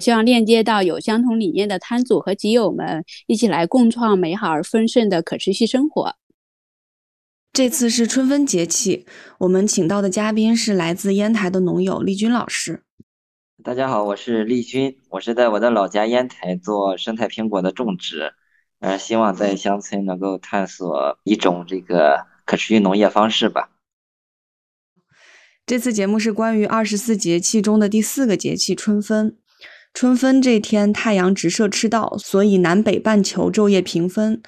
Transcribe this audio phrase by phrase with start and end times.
[0.00, 6.16] 希望链接到有相同理念的摊主和集友们，一起来共创美好而丰盛的可持续生活。
[7.52, 9.06] 这次是春分节气，
[9.38, 12.82] 我们请到的嘉宾是来自烟台的农友丽君老师。
[13.62, 18.32] 大家好，我是丽君，我是在我的老家烟台做生态苹果的种植，
[18.80, 23.70] 呃，希望在乡村能够探索一种这个可持续农业方式吧。
[25.64, 29.38] 这次节目是关于二十四节气中的第四个节气春分。
[29.94, 34.42] 春分这天，太阳直射赤道，所以南北半球昼夜平分。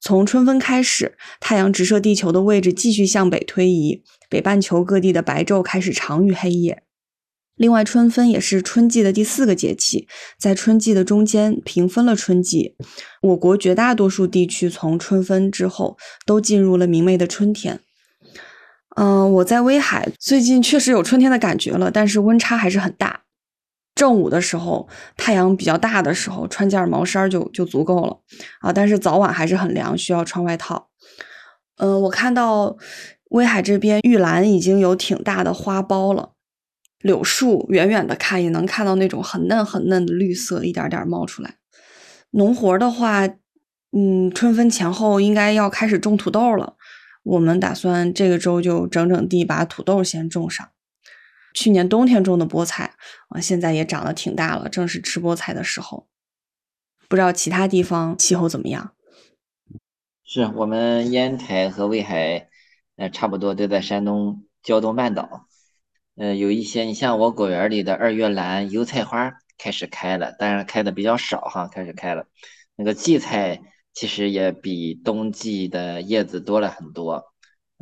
[0.00, 6.84] 从春分开始，太阳直射地球的位置继续向北推移，北半球各地的白昼开始长于黑夜。
[7.56, 10.06] 另外，春分也是春季的第四个节气，
[10.38, 12.76] 在春季的中间平分了春季。
[13.22, 17.80] 我国绝大多数地区从春分之后都进入了明媚的春天。
[18.96, 23.22] 嗯，我在威海，最近确实有春天的感觉了，但是温差还是很大。
[23.94, 28.18] 正午的时候，太阳比较大的时候，穿件毛衫就就足够了
[28.60, 28.72] 啊。
[28.72, 30.88] 但是早晚还是很凉，需要穿外套。
[31.76, 32.76] 嗯，我看到
[33.30, 36.32] 威海这边玉兰已经有挺大的花苞了，
[37.00, 41.56] 柳树远远的看也能看到那种很嫩很嫩的绿色，一点点冒出来。
[42.30, 43.26] 农活的话，
[43.92, 46.76] 嗯，春分前后应该要开始种土豆了。
[47.24, 50.68] 我们打算这个周就整整地把土豆先种上。
[51.52, 52.94] 去年冬天种的菠菜
[53.28, 56.06] 啊，现在也长得挺大了，正是吃菠菜的时候。
[57.08, 58.92] 不知道其他地方气候怎么样？
[60.24, 62.48] 是我们烟台和威海，
[62.96, 65.46] 呃，差不多都在山东胶东半岛。
[66.16, 72.26] 呃，有一些，你像我果园里的二月兰、油菜花开始开了，当然开的比较少哈，开始开了。
[72.76, 73.60] 那个荠菜
[73.92, 77.31] 其实也比冬季的叶子多了很多。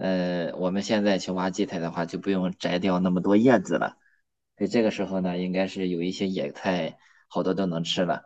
[0.01, 3.99] 呃，我们现在去挖荠菜的话，就不用摘掉那么多叶子了。
[4.57, 6.97] 所以这个时候呢，应该是有一些野菜，
[7.29, 8.23] 好多都能吃了。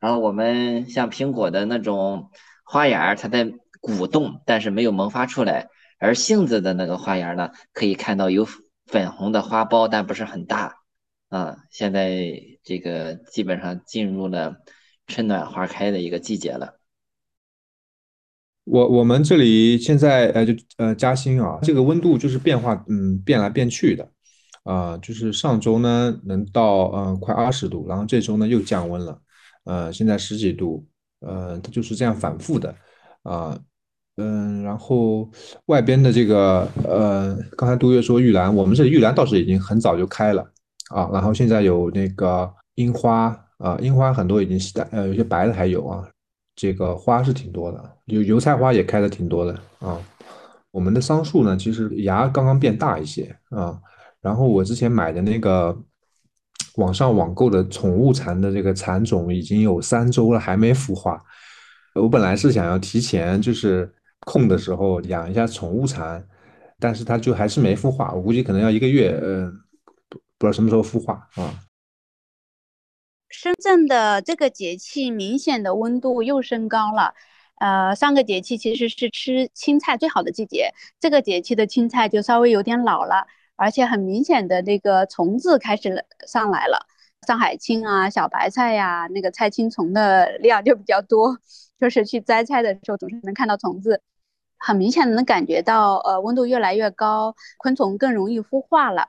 [0.00, 2.30] 然后我们像苹果的那种
[2.64, 5.68] 花芽，它在鼓动，但是没有萌发出来；
[6.00, 8.44] 而杏子的那个花芽呢，可以看到有
[8.86, 10.78] 粉红的花苞，但不是很大。
[11.28, 12.24] 啊，现在
[12.64, 14.56] 这个基本上进入了
[15.06, 16.80] 春暖花开的一个季节了。
[18.66, 24.08] 我我们这里现在呃就呃嘉兴啊，这个温度就是变化，嗯变来变去的，
[24.64, 29.18] 啊，就是上周呢能到嗯快二十度，然后这周呢又降温了，
[29.64, 30.84] 呃现在十几度，
[31.20, 32.74] 呃它就是这样反复的，
[33.22, 33.56] 啊
[34.16, 35.30] 嗯，然后
[35.66, 40.44] 外边的这个呃刚才杜月说玉兰，我们这里玉兰倒是已经很早就开了。
[40.90, 46.08] 啊，然后现在有那个樱花啊，樱花很多已经是呃有些白的还有啊。
[46.56, 50.00] 这个花是挺多的，油油菜花也开的挺多的啊。
[50.70, 53.78] 我们的桑树呢，其实芽刚刚变大一些啊。
[54.22, 55.76] 然后我之前买的那个
[56.76, 61.22] 网上网购的宠物蚕的这个蚕种已经有三周了，还没孵化。
[61.94, 66.26] 我本来是想要提前就是空的时候养一下宠物蚕，
[66.80, 68.12] 但是它就还是没孵化。
[68.12, 69.50] 我估计可能要一个月，呃，
[70.08, 71.54] 不不知道什么时候孵化啊。
[73.28, 77.14] 深圳的这个节气明显的温度又升高了，
[77.60, 83.26] 呃，上个节气其实是吃青菜最好的季节，这个节气的青菜就稍微有点老了，
[83.56, 86.86] 而且很明显的那个虫子开始上来了，
[87.26, 91.38] 上海青啊、小白菜呀，那个菜青虫的量就比较多，
[91.80, 94.00] 就是去摘菜的时候总是能看到虫子，
[94.56, 99.08] 很明显的能感觉到，呃，温度越来越高，昆虫更容易孵化了。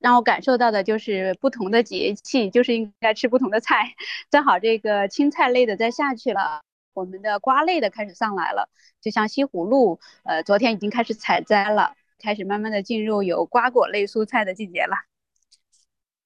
[0.00, 3.94] 让我感受到的就是不同的节气就是应该吃不同的菜，
[4.30, 6.62] 正好这个青菜类的在下去了，
[6.94, 8.68] 我们的瓜类的开始上来了，
[9.00, 14.96] 就像西葫芦，呃，昨天已经开始采摘了，开始慢慢的进入有瓜果类蔬菜的季节了。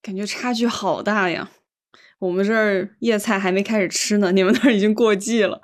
[0.01, 1.51] 感觉差距好大呀，
[2.21, 5.61] 我们这儿叶菜还没开始吃呢，你们那儿已经过季了。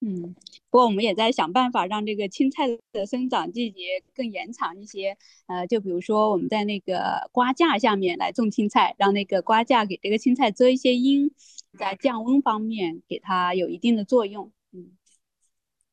[0.00, 0.34] 嗯，
[0.74, 5.16] 不过我们也在想办法让这个青菜的生长季节更延长一些。
[5.46, 11.30] 呃，就比如说我们在那个瓜架下面来种青菜，让那个瓜架给这个青菜遮一些阴，
[11.78, 14.50] 在降温方面给它有一定的作用。
[14.72, 14.90] 嗯，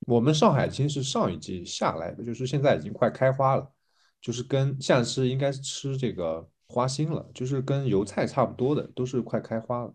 [0.07, 3.71] 我们上海青是上一季下来的，就是现在已经快开花了，
[4.19, 9.93] 就是跟像是应该是吃这个花心了，就是跟油菜差不多的，都是快开花了，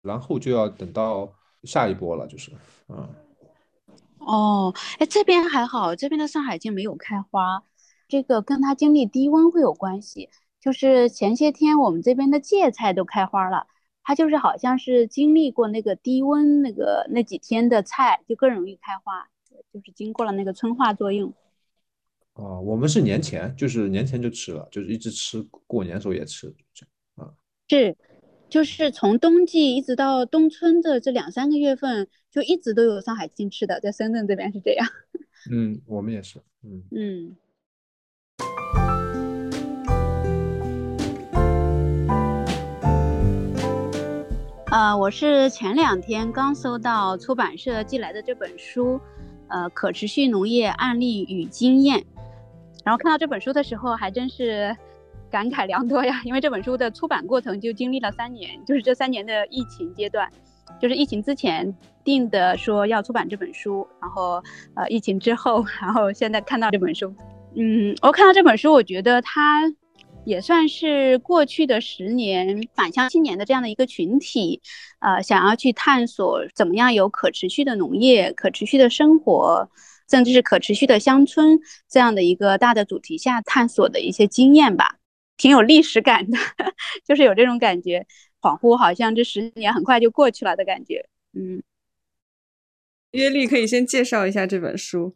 [0.00, 1.30] 然后就要等到
[1.64, 2.50] 下一波了，就是
[2.88, 3.06] 嗯。
[4.26, 7.62] 哦，哎，这边还好，这边的上海青没有开花，
[8.08, 10.30] 这个跟它经历低温会有关系。
[10.60, 13.66] 就是前些天我们这边的芥菜都开花了，
[14.02, 19.28] 它就是好像是经历过那个低温那个那几天的菜就更容易开花，
[19.72, 21.32] 就是经过了那个春化作用。
[22.32, 26.48] 哦，我们是年前，就是年前就吃了，就是一直吃，过年时候也吃，
[27.16, 27.30] 啊，
[27.68, 27.96] 是。
[28.54, 34.86] 就是从冬季一直到冬春的这两三个月份，就一直都有上海进吃的，在深圳这边是这样。
[35.50, 36.38] 嗯，我们也是。
[36.62, 37.36] 嗯嗯。
[44.70, 49.00] 呃，我是前两天刚收到出版社寄来的这本书，
[49.48, 51.98] 呃，《可持续农业案例与经验》，
[52.84, 54.76] 然后看到这本书的时候，还真是。
[55.34, 60.30] 感慨良多呀，因为这本书的出版过程就经历了三年，就是这三年的疫情阶段，
[60.80, 64.40] 就是疫情之前定的说要出版这本书，然后
[64.76, 67.12] 呃疫情之后，然后现在看到这本书，
[67.56, 69.64] 嗯，我看到这本书，我觉得它
[70.24, 74.60] 也算是过去的十年返乡青年的这样的一个群体，
[75.00, 79.68] 呃，想要去探索怎么样有可持续的农业、可持续的生活，
[80.08, 81.58] 甚至是可持续的乡村
[81.90, 84.94] 这样的一个大的主题下探索的一些经验吧。
[85.36, 86.38] 挺有历史感的，
[87.04, 88.06] 就是有这种感觉，
[88.40, 91.08] 恍惚好像这十年很快就过去了的感觉。
[91.32, 91.62] 嗯，
[93.10, 95.14] 约丽可以先介绍一下这本书。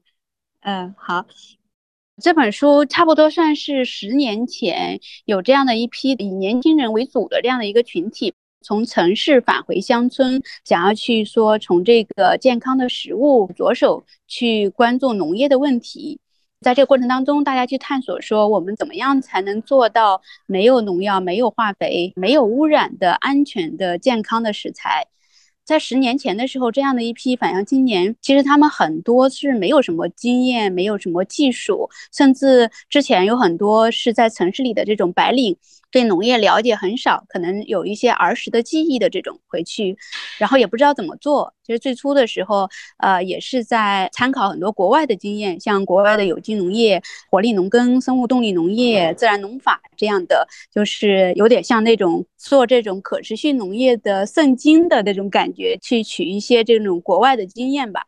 [0.61, 1.27] 嗯，好，
[2.21, 16.19] 这本书差不多算是十年前有这样的一批以年轻人为主的这样的一个群体，从城市返回乡村，想要去说从这个健康的食物着手去关注农业的问题。
[16.61, 25.07] 在这个过程当中，大家去探索说，我们怎么样才能做到没有农药、没有化肥、没有污染的安全的健康的食材？
[25.65, 35.57] 在十年前的时候，这样的一批返乡青年，其实他们很多是没有什么经验，没有什么技术，甚至之前有很多是在城市里的这种白领。
[35.91, 39.97] 对农业了解很少，可能有一些儿时的记忆的这种回去，
[40.39, 41.55] 然后也不知道怎么做。
[41.65, 42.69] 其实最初的时候，
[42.99, 58.03] 呃，也是在参考很多国外的经验，像国外的有机农业、活力农耕、生物动力农业、自然农法这样的，就是有点像那种做这种可持续农业的圣经的那种感觉，去取一些这种国外的经验吧。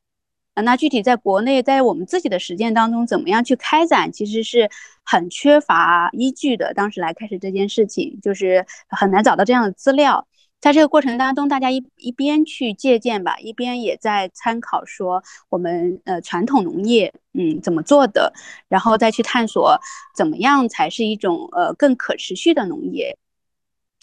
[0.63, 4.71] 那具体在国内，在我们自己的实践当中，怎么样去开展，其实是
[5.05, 6.73] 很缺乏依据的。
[6.75, 10.27] 当时来开始这件事情，就是很难找到这样的资料。
[10.61, 18.35] 在这个过程当中，大家一一边去借鉴吧，一边也在参考说我们呃传统农业嗯怎么做的，
[18.69, 19.81] 然后再去探索
[20.15, 23.17] 怎么样才是一种呃更可持续的农业。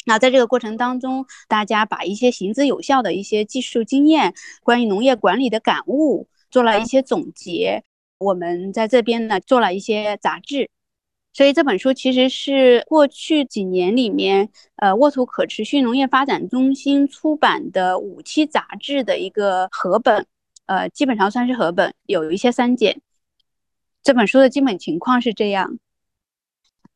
[0.08, 4.34] 那在这个过程当中，大家把一些行之有效的一些技术经验，
[4.64, 6.28] 关于农业管理的感悟。
[6.50, 7.84] 做了一些总结，
[8.18, 10.70] 我们在这边呢做了一些杂志，
[11.34, 20.26] 所以这本书其实是过去几年里面，呃，沃土可持续农业发展中心出版的五期杂志的一个合本，
[20.66, 23.02] 呃，基本上算是合本，有一些删减。
[24.02, 25.78] 这本书的基本情况是这样，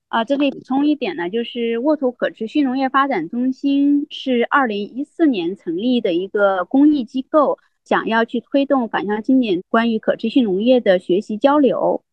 [0.07, 7.59] 啊，这里补充一点呢，就是沃土可持续农业发展中心是二零一四年成立的一个公益机构。
[7.91, 12.05] 想要去推动返乡青年关于可持续农业的学习交流，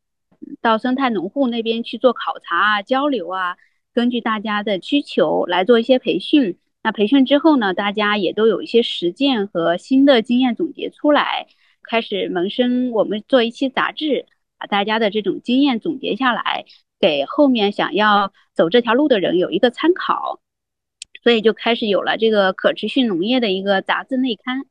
[0.61, 3.57] 到生态农户那边去做考察啊、交流啊，
[3.95, 6.59] 根据大家的需求来做一些培训。
[6.83, 11.47] 那培训之后呢，大家也都有一些实践和新的经验总结出来，
[11.85, 14.27] 开始萌生我们做一期杂志，
[14.59, 16.65] 把大家的这种经验总结下来，
[16.99, 20.41] 给后面想要走这条路的人有一个参考。
[21.23, 24.67] 所以就开始有了这个可持续农业的一个杂志内刊。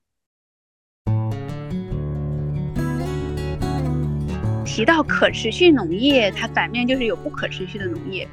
[4.77, 8.27] 提到可持续农业，它反面就是有不可持续的农业。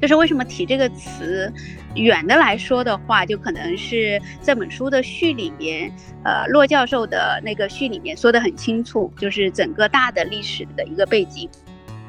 [0.00, 1.52] 就是为什么提这个词？
[1.96, 11.50] 远的来说的话，就可能是这本书的序里面，呃，骆教授的那个序里面说的很清楚，就是整个大的历史的一个背景。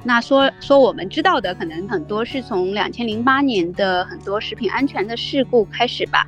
[0.03, 6.23] 那说说我们知道的，可能很多是从两千零八年的很多食品安全的事故开始吧。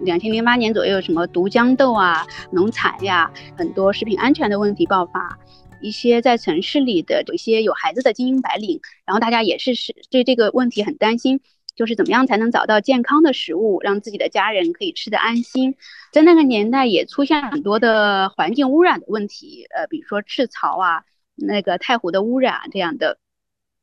[0.00, 5.38] 两千零八年左右，什么毒豇豆啊、农残呀，很多食品安全的问题爆发。
[5.82, 11.40] 一些在城市里的有一些有孩子的精英白领，然后大家也是是对这个问题很担心，
[11.74, 15.74] 就是怎么样才能找到健康的食物，让自己的家人可以吃得安心。
[16.12, 23.18] 在那个年代也出现很多的环境污染的问题，呃，比如说赤潮啊，那个太湖的污染这样的，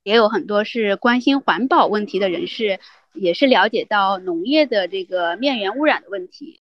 [0.04, 2.80] 也有很多是关心环保问题的人士，
[3.14, 6.62] 也是了解到农业的这个面源污染的问题。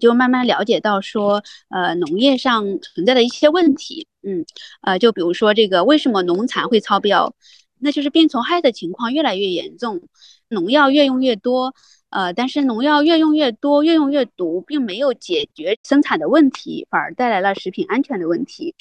[0.00, 4.44] 就慢慢了解到说，呃，农业上存在的一些问题，嗯，
[4.80, 7.34] 呃，就比如说这个为什么农残会超标，
[7.78, 10.02] 那就是病虫害的情况越来越严重，
[10.48, 11.74] 农药越用越多，
[12.08, 18.74] 呃，但是农药越用越多，越用越毒，并没有解决生产的问题，反而带来了食品安全的问题，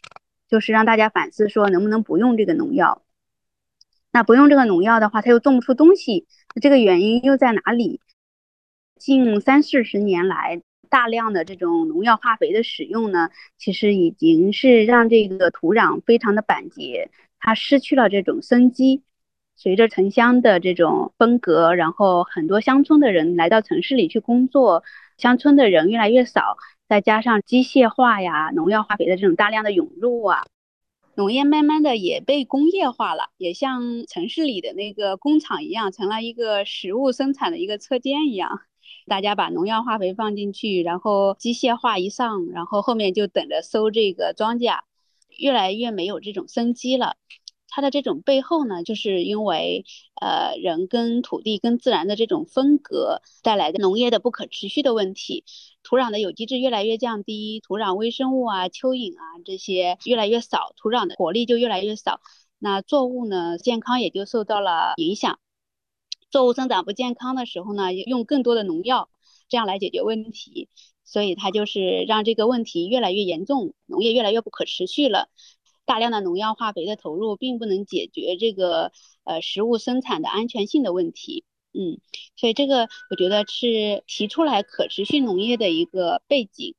[0.49, 3.03] 就是让大家反思说，能不能不用这个农药？
[4.11, 6.25] 那不用这个农药的话，它又种不出东西，
[6.59, 8.01] 这个原因又在哪里？
[8.97, 10.63] 近三四十年来。
[10.89, 19.03] 大量的这种农药化肥的使用呢，其实已经是让这个土壤非常的板结，它失去了这种生机。
[19.55, 24.85] 随着城乡的这种分隔，然后很多乡村的人来到城市里去工作，
[25.17, 26.55] 乡村的人越来越少，
[26.87, 30.45] 再加上机械化呀、农药化肥的这种大量的涌入啊，
[31.15, 38.61] 农业慢慢的也被工业化了，也像城市里的那个工厂一样，成了一个食物生产的一个车间一样。
[39.09, 44.79] 大家把农药化肥放进去，然后机械化一上，然后后面就等着收这个庄稼，
[45.37, 47.17] 越来越没有这种生机了。
[47.71, 49.85] 它的这种背后呢，就是因为
[50.19, 55.43] 呃人跟土地跟自然的这种分隔带来的农业的不可持续的问题，
[55.83, 62.21] 土壤的有机质越来越降低，土壤微生物啊、蚯蚓啊这些越来越少，土壤的活力就越来越少，
[62.57, 65.37] 那作物呢健康也就受到了影响。
[66.31, 69.09] 作物生长不健康的时候呢，用更多的农药，
[69.47, 70.69] 这样来解决问题，
[71.03, 75.27] 所以它就是让这个问题越来越严重，农业越来越不可持续了。
[75.85, 78.91] 大量的农药化肥的投入，并不能解决这个
[79.23, 81.45] 呃食物生产的安全性的问题。
[81.73, 81.99] 嗯，
[82.35, 86.75] 所以这个我觉得是提出来可持续农业的一个背景。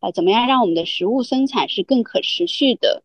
[0.00, 3.02] 呃，怎么样让我们的食物生产是更可持续的？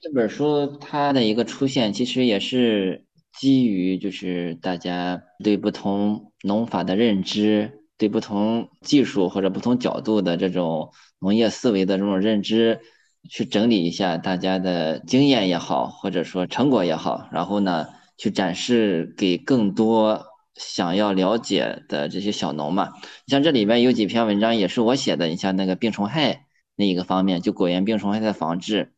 [0.00, 3.04] 这本书它的一个出现，其实也是。
[3.32, 12.80] 基于就是大家对不同农法的认知，对不同技术或者不同角度的这种农业思维的这种认知，
[13.28, 17.86] 去整理一下大家的经验也好，或者说成果也好，然后呢，
[18.18, 22.92] 去展示给更多想要了解的这些小农嘛。
[23.26, 26.46] 像这里边有几篇文章也是我写的，你像那个病虫害
[26.76, 28.92] 那一个方面，就果园病虫害的防治。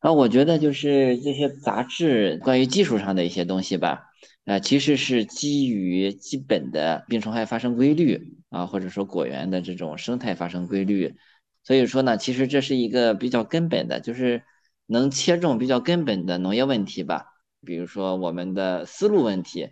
[0.00, 4.04] 啊我觉得就是这些杂志关于技术上的一些东西吧，
[4.44, 11.16] 啊，其实是基于基本的病虫害发生规律啊，或者说果园的这种生态发生规律，
[11.64, 14.42] 所以说呢，其实这是一个比较根本的，就是
[14.86, 17.32] 能切中比较根本的农业问题吧。
[17.64, 19.70] 比如说我们的思路问题，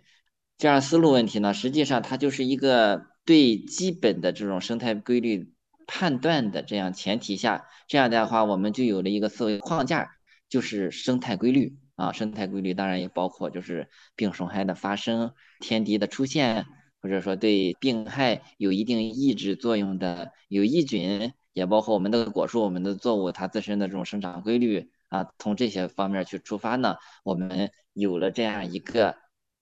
[0.57, 5.53] 这样思路问题呢，实际上它就是一个对基本的这种生态规律
[5.87, 10.11] 判断的这样前提下，这样的话我们就有了一个思维框架。
[10.47, 16.67] 就是生态规律啊，生态规律当然也包括就是病虫害的发生、天敌的出现，
[17.01, 25.31] 或者说对病害有一定抑制作用的有益菌，也包括我们的果树、我们的作物它自身的这种生长规律啊。
[25.39, 29.17] 从这些方面去出发呢，我们有了这样一个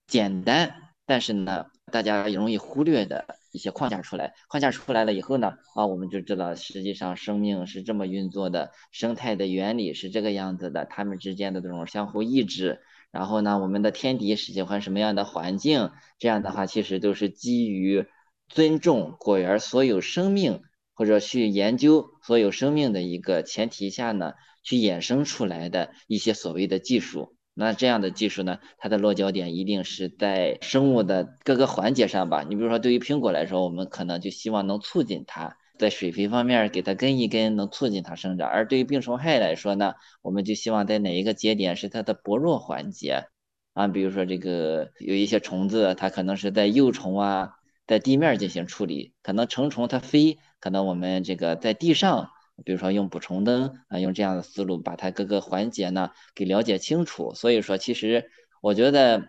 [0.05, 0.75] 简单，
[1.05, 3.25] 但是呢，大家容易忽略的。
[3.53, 12.81] 一些框架出来，框架出来了以后呢，啊，我们就知道实际上生命是这么运作的，生态的原理是这个样子的，它们之间的这种相互抑制，
[13.11, 18.07] 然后呢，我们的天敌是喜欢什么样的环境，这样的话其实都是基于
[18.49, 20.63] 尊重果园所有生命
[20.95, 24.33] 或者去研究所有生命的一个前提下呢，
[24.63, 27.35] 去衍生出来的一些所谓的技术。
[27.55, 32.43] 那这样的技术呢，它的落脚点一定是在生物的各个环节上吧？
[32.43, 39.93] 你比如说，对于苹果来说，我们可能就希望能促进它在水肥方面给它根一根，能促进它生长；而对于病虫害来说呢，
[40.23, 43.25] 我们就希望在哪一个节点是它的薄弱环节
[43.73, 43.87] 啊？
[43.87, 47.51] 比如说这个有一些虫子，它可能是在幼虫啊，
[47.85, 52.31] 在地面进行处理；可能成虫它飞，可能我们这个在地上。
[52.63, 57.33] 比如说用捕虫灯啊，用这样的思路把它各个环节呢给了解清楚。
[57.33, 58.29] 所以说，其实
[58.61, 59.25] 我觉得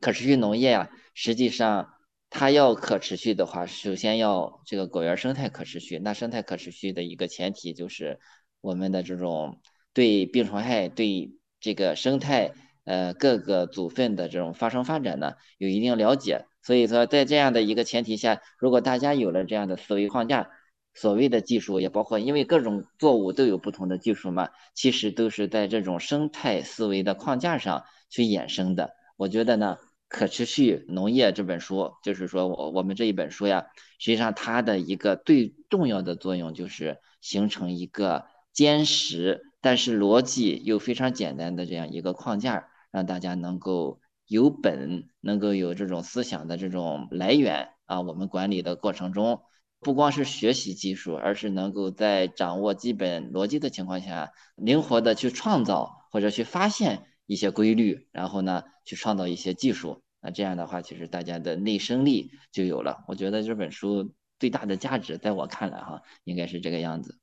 [0.00, 1.94] 可持续农业啊，实际上
[2.28, 5.98] 它要可持续的话，首先要这个果园生态可持续。
[5.98, 8.18] 那生态可持续的一个前提就是
[8.60, 9.60] 我们的这种
[9.94, 12.52] 对病虫害、对这个生态
[12.84, 16.46] 呃各个组分的这种发生发展呢有一定了解。
[16.62, 20.50] 所以说，在这样的一个前提下，如果大家有了这样的思维框架，
[20.96, 28.94] 所谓的技术也包括，因为各种作物都有不同的技术嘛，其实都是在这种生态思维的框架上去衍生的。
[29.16, 29.76] 我觉得呢。
[30.08, 33.66] 可持续农业这本书，就是说我我们这一本书呀，
[33.98, 43.98] 实际上它的一个最重要的作用就是形成一个坚实，但是逻辑又非常简单的这样一个框架，让大家能够
[44.28, 48.00] 有本，能够有这种思想的这种来源啊。
[48.00, 49.42] 我们管理的过程中，
[49.80, 57.06] 不光是学习技术，而是能够在掌握基本逻辑的情况下，灵活的去创造或者去发现。
[57.28, 63.02] 一些规律，然后呢，去创造一些技术，那这样的话，其实大家的内生力就有了。
[63.08, 67.18] 我觉得这本书最大的价值，在我看来，哈，应该是这个样子。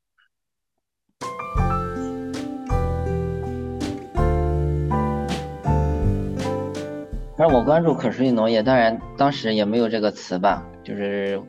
[7.37, 11.41] 而我关注可持续农业，当然当时也没有这个词吧，就是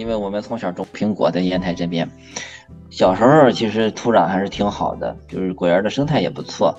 [0.00, 2.10] 因为我们从小种苹果在烟台这边，
[2.88, 6.74] 小时候其实土壤还是挺好的，就是果园的生态也不错。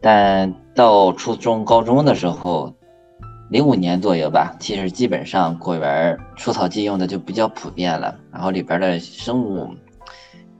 [0.00, 2.74] 但到初中、高中的时候，
[3.48, 9.72] 零五年左右吧，其实基本上果园除草剂用的就比较普遍了，然后里边的生物，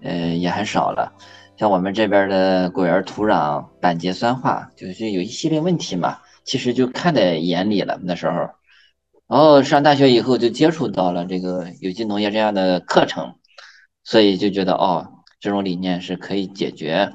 [0.04, 1.12] 呃，也很少了。
[1.56, 7.98] 像我们这边的果园土壤板结酸化，就是有一系列问题嘛，其实就看在眼里了。
[8.04, 8.48] 那时候，
[9.34, 13.34] 然后上大学以后就接触到了这个有机农业这样的课程，
[14.04, 17.12] 所以就觉得哦，这种理念是可以解决。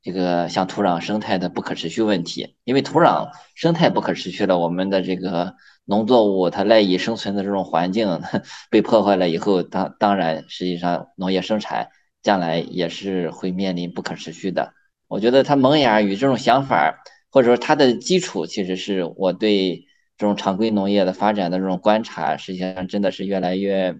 [0.00, 8.20] 这个像土壤生态的不可持续问题，因为土壤生态不可持续了，我们的这个农作物它赖以生存的这种环境
[8.70, 11.88] 被破坏了以后，当当然实际上农业生产
[12.22, 14.74] 将来也是会面临不可持续的。
[15.08, 19.86] 我觉得它萌芽与这种想法，或者说它的基础，其实是我对
[20.18, 23.96] 这种常规农业的发展的这种观察，实际上真的是越来越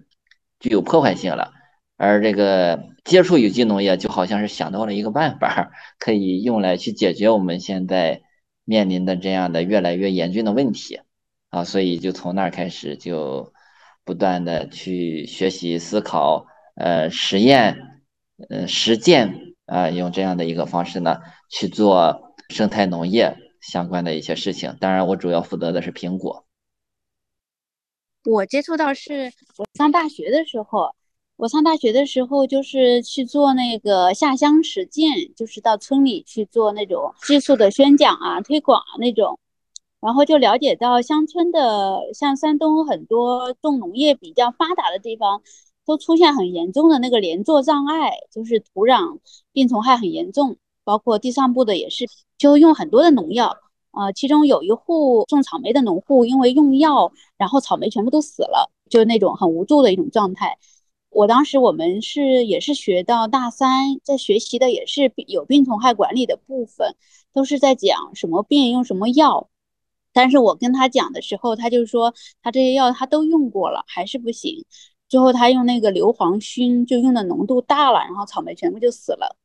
[0.59, 1.53] 具有破坏性了。
[1.95, 8.21] 而这个接触有机农业，就好像是想到了一个办法，可以用来去解决我们现在
[8.63, 11.01] 面临的这样的越来越严峻的问题
[11.49, 13.53] 啊，所以就从那儿开始，就
[14.05, 18.01] 不断的去学习、思考、呃实验、
[18.49, 23.35] 呃实践啊，用这样的一个方式呢去做生态农业
[23.69, 24.75] 相关的一些事情。
[24.81, 26.45] 当然，我主要负责的是苹果。
[28.25, 30.95] 我接触到是我上大学的时候。
[31.37, 39.39] 我上大学的时候，就是去做那个下乡实践，就是到村里去做那种技术的宣讲啊、推广啊那种，
[40.01, 45.41] 然后就了解到乡村的，像山东很多种农业比较发达的地方，
[45.85, 49.19] 都出现很严重的那个连作障碍，就是土壤
[49.53, 50.57] 病虫害很严重，
[50.89, 52.07] 包括地上部的也是，
[52.39, 53.55] 就用很多的农药
[53.91, 54.11] 啊。
[54.11, 60.57] 其中有一户种草莓的农户，因为用药，然后草莓全部都死了，就那种很无助的一种状态。
[61.11, 66.95] 我当时我们是也是学到大三，在学习的也是有病虫害管理的部分，
[67.33, 69.47] 都是在讲什么病用什么药。
[70.11, 74.65] 但是我跟他讲的时候，他就说他这些药他都用过了，还是不行。
[75.07, 79.37] 最后他用那个硫磺熏，就用的浓度大了，然后草莓全部就死了。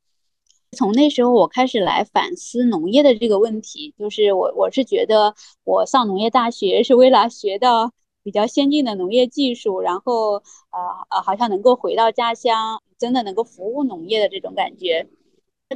[0.75, 5.35] 从那时候我开始来反思农业的这个问题，就是我我是觉得
[5.65, 7.93] 我上农业大学 是为了学到。
[8.25, 10.37] 比较先进的农业技术，然后
[10.71, 15.07] 呃呃，好像能够回到家乡，真的能够服务农业的这种感觉。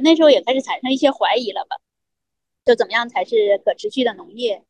[0.01, 1.75] 那时候也开始产生一些怀疑了吧？
[2.65, 4.63] 就怎么样才是可持续的农业？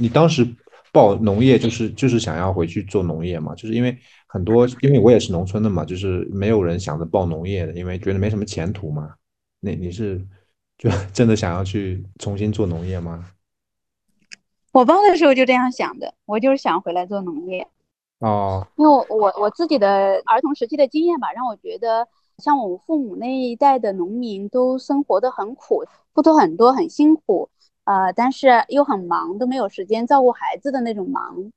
[0.00, 0.56] 你当时
[0.90, 3.54] 报农业就是就是想要回去做农业嘛？
[3.54, 3.98] 就是因为
[4.30, 9.14] 很多，因为我也是农村的嘛，就是没有人想着报农业的，因为觉得没什么前途嘛。
[9.60, 10.24] 那你是
[10.76, 13.24] 就 真的想要去重新做农业吗？
[14.72, 17.66] 我报的时候就这样想的，我就是想回来做农业，
[18.18, 27.48] 哦，因为我我自己的儿童时期的经验吧，让我觉得像我们父母那一代的农民都生活的很苦，付出很多，很辛苦，
[27.84, 31.50] 呃，但是又很忙，都没有时间照顾孩子的那种忙。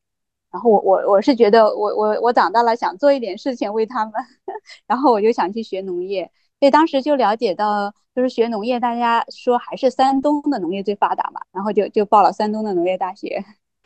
[0.51, 4.13] 然后我我我是觉得我我我长大了想做一点事情为他们，
[4.85, 6.29] 然后我就想去学农业。
[6.59, 13.43] 所以当时就了解到，就是学农业，大家说还是山东的农业最发达嘛，然后就就报了山东的农业大学。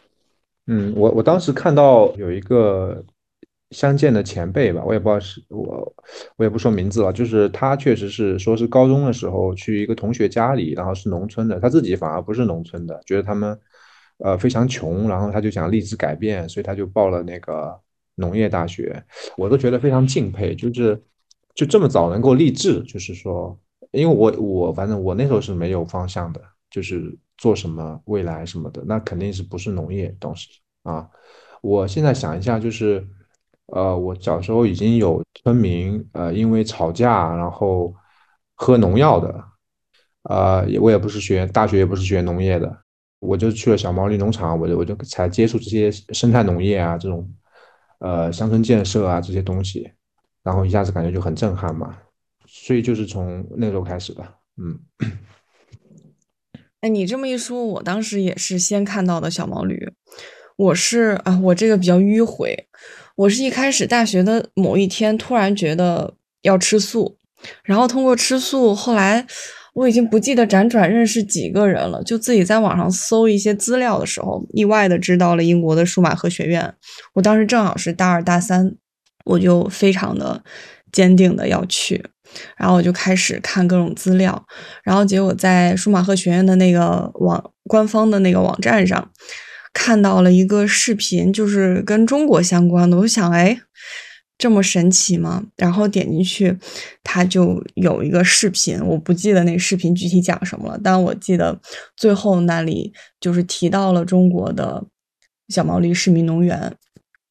[0.67, 3.01] 嗯，我我当时看到有一个
[3.69, 5.93] 相见的前辈吧，我也不知道是我，
[6.37, 13.57] 我也不说名字了，就是他确实是说是高中的时候去一个同学家里，然后是农村的，他自己反而不是农村的，觉得他们
[14.19, 17.79] 呃非常穷，然后他就想立志改变，所以他就报了那个
[18.15, 19.03] 农业大学，
[19.37, 21.01] 我都觉得非常敬佩，就是。
[21.55, 23.57] 就这么早能够立志，就是说，
[23.91, 30.49] 因为我我反正我那时候是没有方向的，就是做什么未来什么的，那肯定是不是农业当时
[30.83, 31.09] 啊。
[31.61, 33.07] 我现在想一下，就是
[33.67, 37.95] 呃，我小时候已经有村民呃因为吵架然后
[38.55, 39.41] 喝农药的，
[40.23, 42.77] 呃，我也不是学大学也不是学农业的，
[43.25, 47.29] 我就去了小毛驴农场，我就我就才接触这些生态农业啊这种
[47.99, 49.91] 呃乡村建设啊这些东西，
[50.43, 51.97] 然后一下子感觉就很震撼嘛。
[52.47, 54.23] 所以就是从那时候开始的，
[54.57, 54.79] 嗯。
[56.81, 59.91] 哎，你这么一说，我当时也是先看到的小毛驴。
[60.55, 62.67] 我是啊，我这个比较迂回。
[63.15, 67.17] 我是一开始大学的某一天，突然觉得要吃素，
[67.63, 69.25] 然后通过吃素，后来
[69.75, 76.73] 我已经不记得辗转认识几个人了，就自己在网上搜一些资料的时候，意外的知道了英国的舒马赫学院。
[77.13, 78.73] 我当时正好是大二大三，
[79.25, 80.41] 我就非常的
[80.93, 82.05] 坚定的要去。
[82.57, 84.45] 然后我就开始看各种资料，
[84.83, 89.11] 然后结果在舒马赫学院的那个网官方的那个网站上
[89.73, 92.97] 看到了一个视频，就是跟中国相关的。
[92.97, 93.59] 我想，哎，
[94.37, 95.43] 这么神奇吗？
[95.55, 96.57] 然后点进去，
[97.03, 101.59] 它就有一个视频，我不记得那视频具体讲什么了，但我记得
[101.95, 104.85] 最后那里就是提到了中国的
[105.47, 106.75] 小毛驴市民农园。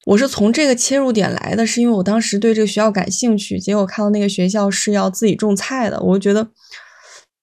[0.06, 6.46] 我是从这个切入点来的，是因为我当时对这个学校感兴趣，结果看到那个学校是要自己种菜的，我就觉得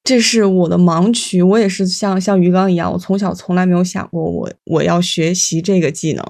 [0.03, 1.41] 这是我的盲区。
[1.41, 6.23] 我也是像像鱼缸一样，我从小从来没有想过我我要学习这个技能，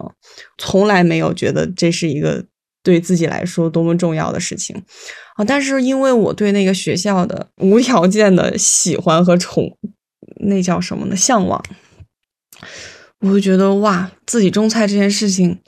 [0.58, 2.46] 从来没有觉得这是一个
[2.84, 4.76] 对自己来说多么重要的事情
[5.36, 5.46] 啊！
[5.46, 9.78] 但是因为我对那个学校的无条件的喜欢和宠，
[10.48, 11.16] 那叫什么呢？
[11.16, 11.64] 向往，
[13.20, 15.60] 我就觉得哇，自己种菜这件事情。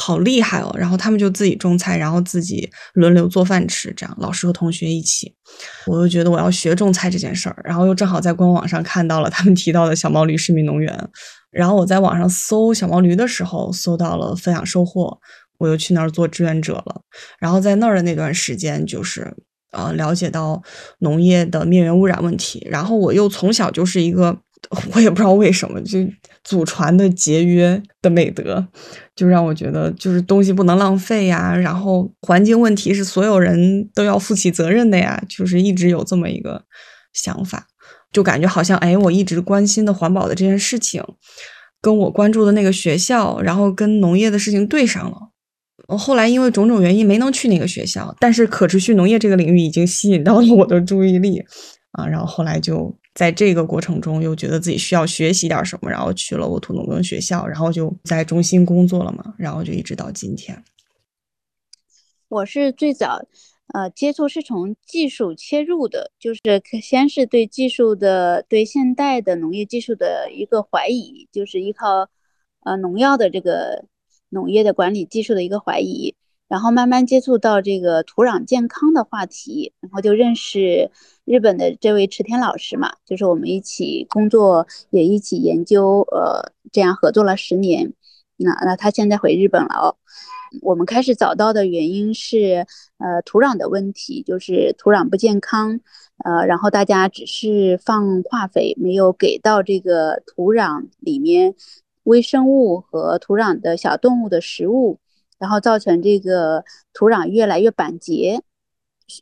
[0.00, 0.72] 好厉害哦！
[0.78, 5.34] 然后他们就自己种菜，然后自己轮流做饭吃，这样老师和同学一起。
[5.88, 10.96] 我就觉得我要学种菜这件事儿，然后又正好在官网上看到了他们提到的小毛驴市民农园，
[11.50, 15.18] 然后我在网上搜小毛驴的时候，搜到了分享收获，
[15.58, 17.02] 我又去那儿做志愿者了。
[17.38, 19.34] 然后在那儿的那段时间，就是
[19.72, 20.62] 呃了解到
[21.00, 24.38] 农业的面源污染问题，然后我又从小就是一个。
[24.92, 26.00] 我也不知道为什么，就
[26.42, 28.66] 祖传的节约的美德，
[29.14, 31.56] 就让我觉得就是东西不能浪费呀。
[31.56, 36.64] 然后环境问题是所有人都要负起责任的呀，就是一直有这么一个
[37.12, 37.68] 想法，
[38.12, 41.02] 就感觉好像哎，我一直关心的环保的这件事情，
[41.80, 45.30] 跟我关注的那个学校，然后跟农业的事情对上了。
[45.88, 51.44] 我后来因为种种原因没能去那个学校，但是可持续农业这个领域已经吸引到了我的注意力
[51.90, 52.96] 啊，然后后来就。
[53.14, 60.62] 在这个过程中，又觉得自己需要学习点什么，然后去了沃土农耕学校，然后就在中心工作了嘛，然后就一直到今天。
[62.28, 63.20] 我是最早，
[63.74, 66.40] 呃，接触是从技术切入的，就是
[66.80, 72.08] 先是对技术的、对现代的农业技术的一个怀疑，就是依靠，
[72.64, 73.84] 呃，农药的这个
[74.28, 76.14] 农业的管理技术的一个怀疑。
[76.48, 80.90] 然后慢慢接触到这个土壤健康的话题，然后就认识
[81.26, 87.92] 日本的这位池田老师嘛，就是我们一起工作，也一起研究，呃，这样合作了十年。
[88.38, 89.96] 那那他现在回日本了哦。
[90.62, 95.78] 我们开始找到的原因是，呃，土壤的问题，就是土壤不健康，
[96.24, 101.54] 呃，然后大家只是放化肥，没有给到这个土壤里面
[102.08, 104.98] 微生物和土壤的小动物的食物。
[105.40, 108.42] 然后造成这个土壤越来越板结，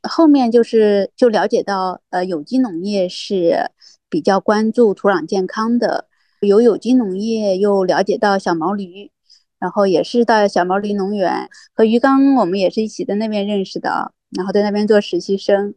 [0.03, 3.70] 后面就是就了解到，呃，有机农业是
[4.09, 6.09] 比较关注土壤健康的，
[6.40, 9.11] 有有机农业又了解到小毛驴，
[9.59, 15.75] 然后也是到小毛驴农园和鱼缸，我们也是一起在那边认识的，然后在那边做实习生，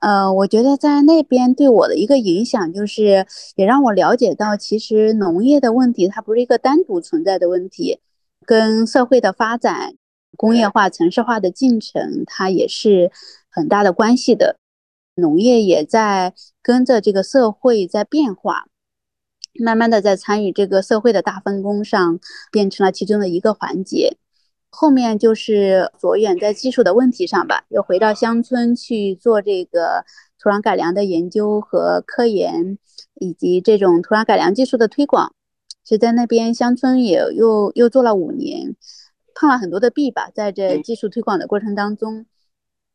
[0.00, 8.00] 呃，我觉得在那边对我的一个影响就是，也让我了解到，其实农业的问题它不是一个单独存在的问题。
[8.44, 9.94] 跟社会的发展、
[10.36, 13.10] 工业化、城市化的进程，它也是
[13.50, 14.58] 很大的关系的。
[15.16, 16.32] 农业也在
[16.62, 18.66] 跟着这个社会在变化，
[19.58, 22.20] 慢慢的在参与这个社会的大分工上，
[22.52, 24.16] 变成了其中的一个环节。
[24.70, 30.04] 后面就是着眼在技术的问题上吧，又回到乡村去做这个
[30.38, 32.78] 土壤改良的研究和科研，
[33.14, 35.32] 以及这种土壤改良技术的推广。
[35.82, 38.74] 就在那边乡村也又又做了五年，
[39.34, 40.30] 碰了很多的壁吧。
[40.34, 42.26] 在这技术推广的过程当中，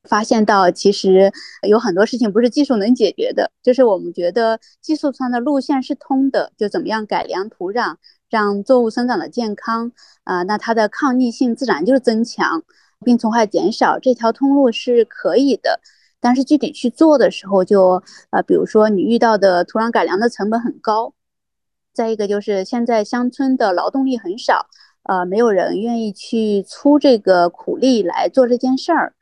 [0.09, 1.31] 发现到其实
[1.67, 3.51] 有很多事情不是技术能解决的。
[3.61, 7.95] 就是我们觉得技术上的路线是通的，就怎么样改良土壤，
[8.29, 9.91] 让作物生长的健康
[10.23, 12.63] 啊，那它的抗逆性自然就是增强，
[13.05, 15.79] 病虫害减少，这条通路是可以的。
[16.19, 21.13] 但是具体去做的时候，就呃，比如说你遇到的土壤改良的成本很高。
[21.93, 24.67] 再一个就是现在乡村的劳动力很少，
[25.03, 29.13] 呃，没有人愿意去出这个苦力来做这件事儿。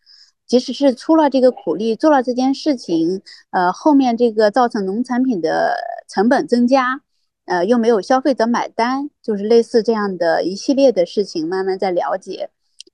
[0.50, 5.76] 即使是出了这个苦力，做了这件事情，呃，后面这个造成农产品的
[6.10, 7.02] 成本增加，
[7.46, 12.50] 呃，又没有消费者买单，就是类似这样的一系列的事情，慢慢在了解。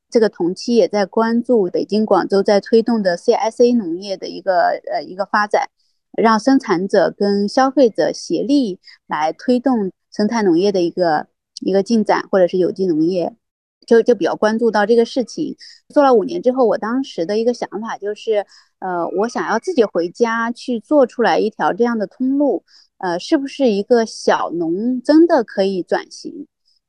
[0.10, 5.70] 这个同期也在关注北京、广州在推动的 CSA 农业的一个呃一个发展，
[6.12, 11.28] 让生产者跟消费者协力来推动生态农业的一个
[11.62, 13.34] 一个进展，或者是有机农业。
[13.86, 15.56] 就就比较关注到这个事情，
[15.90, 18.46] 做了五年之后，我当时的一个想法就是，
[18.80, 22.64] 呃，我想要自己回家去做出来一条这样的通路，
[22.98, 26.48] 呃，是不是一个小农真的可以转型，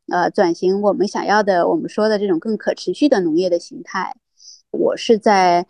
[0.08, 4.16] 呃，转型我们想要的，我们说的这种更可持续的农业的形态？
[4.70, 5.66] 我是在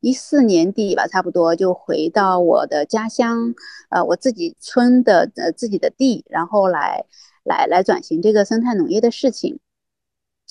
[0.00, 3.54] 一四年底吧，差不多就回到我的家乡，
[3.90, 7.04] 呃，我自己村的呃自己的地，然后来
[7.44, 9.58] 来来转型这个生态农业的事情。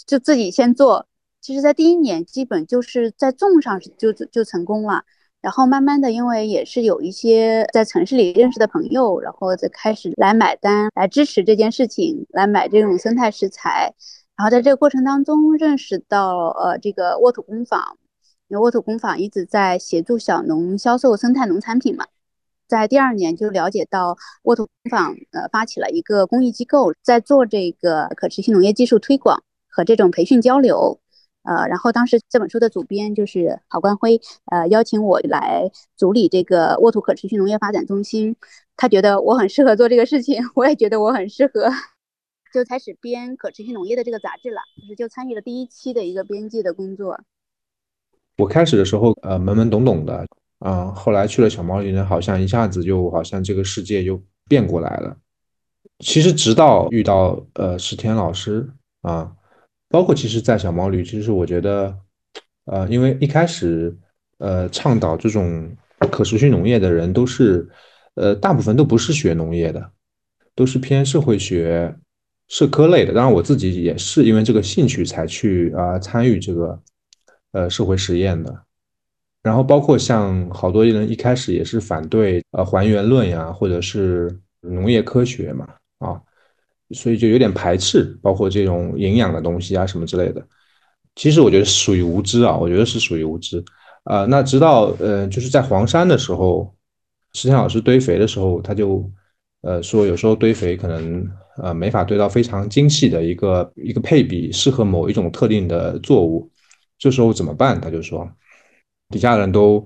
[0.06, 1.08] 就自己先做，
[1.42, 5.04] 其实，在第一年基本就是在种上就就成功了，
[5.42, 13.94] 然后慢慢的，因为也是有一些在城市里认识的朋友，然后再开始来买单，来支持这件事情，来买这种生态食材，
[14.36, 17.98] 然后在这个过程当中认识到，呃，这个沃土工坊，
[18.48, 22.06] 因为沃土工坊一直在协助小农销售生态农产品嘛，
[22.68, 29.44] 在第二年就了解到沃土工坊呃发起了一个公益机构，在做这个可持续农业技术推广。
[29.76, 31.02] 和这种培训交流，
[31.44, 38.38] 呃，然后当时这本书的主编就是郝冠辉，呃，邀请我来组理这个沃土可持续农业发展中心，
[38.78, 41.70] 他觉得我很适合做这个事情，我也觉得我很适合，
[42.54, 47.20] 就开始编可持续农业的这个杂志了，就是就参与了第一期的一个编辑的工作。
[48.38, 50.26] 我开始的时候，呃，懵懵懂懂的，
[50.60, 55.18] 啊，后来去了小毛驴呢，好像一下子就好像这个世界就变过来了。
[56.00, 58.70] 其实直到遇到呃石田老师
[59.02, 59.36] 啊。
[59.90, 61.96] 包括其实，在小毛驴，其实我觉得，
[62.66, 63.96] 呃，因为一开始，
[64.40, 65.70] 呃，倡导这种
[66.12, 67.68] 可持续农业的人都是，
[68.16, 69.92] 呃，大部分都不是学农业的，
[70.56, 71.96] 都是偏社会学、
[72.48, 73.14] 社科类的。
[73.14, 76.80] 当然，我自己也是因为这个兴趣才去啊参与这个，
[77.52, 78.64] 呃，社会实验的。
[79.44, 85.70] 然后，包括像好多人一开始也是反对呃还原论呀，或者是农业科学嘛，
[86.92, 90.46] 所以就有点排斥，包括这种营养的东西啊什么之类的。
[91.16, 93.64] 其实我觉得属于无知啊，我觉得是属于无知
[94.04, 94.26] 啊。
[94.26, 96.76] 那直到呃，就是在黄山的时候，
[97.34, 99.10] 石天老师堆肥的时候，他就
[99.62, 101.26] 呃说，有时候堆肥可能
[101.58, 106.52] 呃没法堆到非常精细的一个一个配比，适合某一种特定的作物。
[106.98, 107.80] 这时候怎么办？
[107.80, 108.30] 他就说，
[109.10, 109.86] 底下人都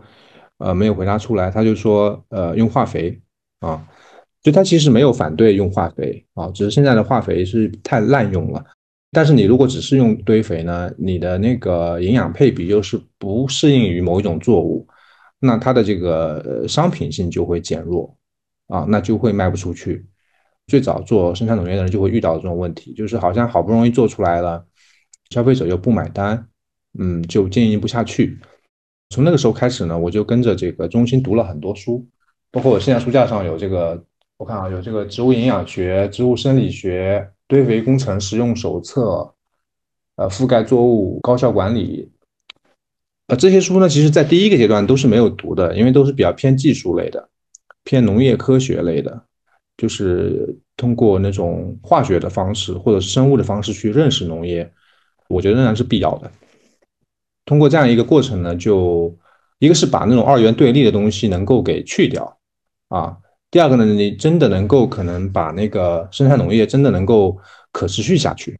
[0.58, 3.22] 呃没有回答出来，他就说呃用化肥
[3.60, 3.88] 啊。
[4.42, 8.64] 就他其实没有反对用化肥啊，只是现在的化肥是太滥用了。
[9.12, 14.88] 但是你如果只是用堆肥呢，你的那个营养配比又是不适应于某一种作物，
[15.40, 18.16] 那它的这个商品性就会减弱
[18.68, 20.06] 啊，那就会卖不出去。
[20.68, 24.64] 最早做生产农业的人就会遇到这种问题，就是好像好不容易做出来了，
[25.32, 26.48] 消费者又不买单，
[26.98, 28.40] 嗯，就经营不下去。
[29.10, 32.08] 从那个时候开始呢，我就跟着这个中心读了很多书，
[32.52, 34.02] 包括我现在书架上有这个。
[34.40, 39.34] 我看啊，有这个植物营养学、植物生理学、堆肥工程实用手册，
[40.16, 42.10] 呃，覆盖作物高效管理，
[43.28, 47.28] 呃，这些书呢，其实在第一个阶段都是没有读的，因为都是比较偏技术类的，
[47.84, 49.22] 偏农业科学类的，
[49.76, 54.72] 就是通过那种化学的方式或者生物的方式去认识农业，
[55.28, 56.32] 我觉得仍然是必要的。
[57.44, 59.14] 通过这样一个过程呢，就
[59.58, 62.38] 一个是把那种二元对立的东西能够给去掉，
[62.88, 63.18] 啊。
[63.52, 67.36] 第二个呢，你真的能够可能把那个生态农业真的能够
[67.72, 68.56] 可持续下去，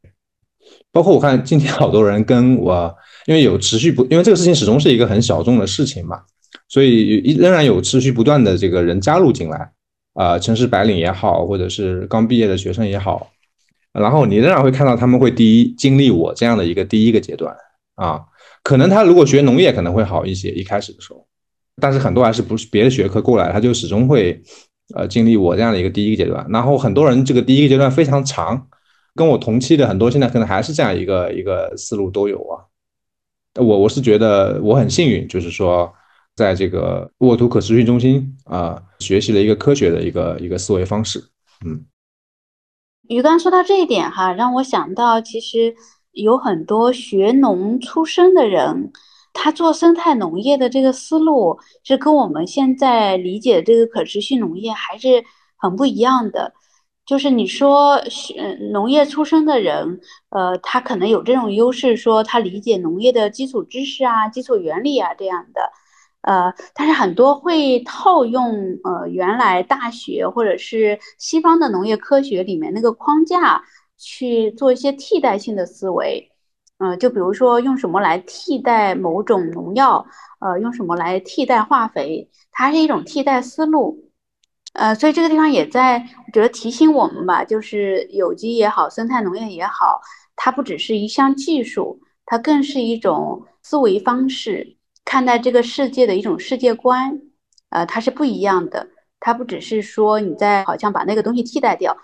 [0.92, 2.92] 包括我看今天好多人跟我，
[3.28, 6.24] 因为有持续不，因为这个事情始终是一个很小众的事情嘛，
[6.68, 9.72] 所以仍然有持续不断的这个人加入进来，
[10.16, 13.30] 啊，城市白领也好，或者是刚毕业的学生也好，
[13.94, 17.56] 然后你仍然会看到他们会第一经历我这样的一个第一个阶段
[17.94, 18.22] 啊，
[18.64, 21.28] 可能他如果学农业可能会好一些一开始的时候，
[21.80, 24.42] 但是很多还是不是别的学科过来，他就始终会。
[24.96, 28.68] 呃，经历我这样的一个第一个阶段，然后很多人这个第一个阶段非常长，
[29.14, 32.66] 跟我同期的很多现在可能还是这样一个一个思路都有啊。
[33.56, 35.94] 我我是觉得我很幸运，就是说
[36.36, 41.24] 在这个沃土可持续中心啊，学习了一个科学的一个一个思维方式。
[41.66, 41.86] 嗯，
[43.08, 45.76] 于刚说到这一点哈，让我想到其实
[46.14, 48.92] 有很多学农出身的人。
[49.42, 55.24] 他做生态农业的这个思路是跟我们现在理解的这个可持续农业还是
[55.58, 56.54] 很不一样的。
[57.06, 58.00] 就是你说，
[58.72, 60.00] 农业出身的人，
[60.30, 65.62] 呃，他可能有这种优势，说他理解农业的基础知识啊、基础原理啊这样的，
[66.22, 73.64] 呃，但是很多会套用呃原来大学或者是西方的农业科学里面那个框架
[73.98, 76.32] 去做一些替代性的思维，
[76.80, 80.06] 嗯，就比如说用什么来替代某种农药，
[80.40, 84.10] 呃，用什么来替代化肥，它是一种替代思路。
[84.74, 90.00] 呃，所以这个地方也在，我觉得提醒我们吧，就是有机也好，生态农业也好，
[90.36, 97.20] 它不只是一项技术，它更是一种思维方式，看待这个世界的一种世界观。
[97.72, 98.88] 呃，它是不一样的，
[99.20, 101.98] 它不只是说你在好像把那个东西替代掉，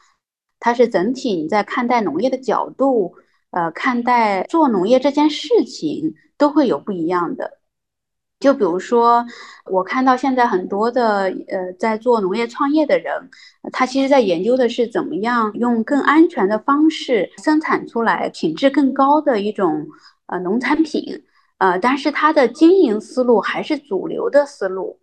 [0.59, 3.13] 它是整体你在看待农业的角度，
[3.55, 7.59] 呃，看待做农业这件事情都会有不一样的。
[8.37, 9.25] 就比如说，
[9.71, 13.29] 我看到现在很多的呃，在做农业创业的人，
[13.71, 19.87] 他其实在研究的是怎么样用更安全的方式生产出来品质更高的一种
[20.25, 21.23] 呃农产品，
[21.59, 24.99] 呃，但是他的经营思路还是主流的思路，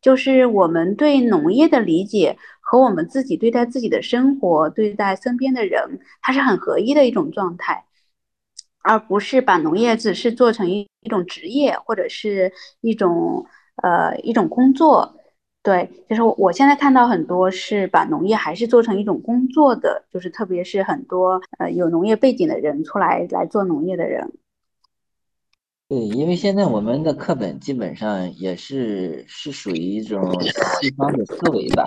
[0.00, 2.38] 就是我们对农业的理解
[2.72, 7.84] 和我们自己对待自己的生活、对待身边的人，它是很合一的一种状态。
[8.80, 13.44] 而不是把农业只是做成一一种职业或者是一种
[13.82, 15.14] 呃一种工作，
[15.62, 24.32] 对，就是我现在看到很多是把农业还是做成一种工作的，就是特别是很多呃有农业背景的人出来来做农业的人。
[25.88, 30.40] 对，因为现在我们的课本基本上也是是属于一种
[30.80, 31.84] 西方的思维吧，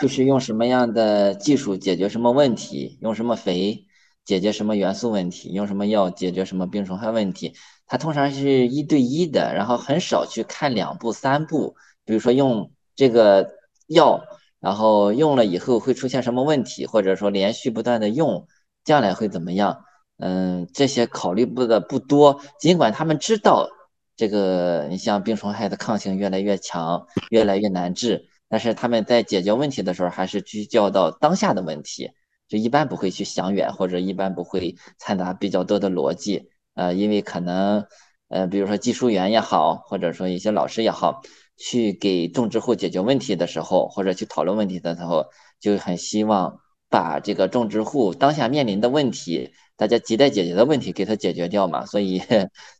[0.00, 3.82] 就是用什么样的技术解决什么问题，用什么肥。
[4.24, 7.54] 解决什么元素问题，用什么药解决什么病虫害问题，
[7.86, 11.76] 它通常是一对一的，然后很少去看两步三步。
[12.04, 13.48] 比如说用这个
[13.86, 14.20] 药，
[14.58, 18.48] 然后用了以后会出现什么问题，或者说连续不断的用，
[18.82, 19.84] 将来会怎么样？
[20.18, 22.40] 嗯，这些考虑不的不多。
[22.58, 23.68] 尽管他们知道
[24.16, 32.10] 这个，你像病虫害的抗性越来越强，越来越难治，但是他们在解决问题的时候，还是聚焦到当下的问题。
[32.48, 37.84] 就一般不会去想远，或者一般不会掺杂比较多的逻辑，呃，因为可能，
[38.28, 41.22] 呃，比如说技术员也好，或者说一些老师也好，
[41.56, 45.26] 去给种植户解决问题的时候，或者去讨论问题的时候，
[45.58, 52.22] 就很希望把这个种植户当下面临的问题，大家亟待解决的问题给他解决掉嘛，所以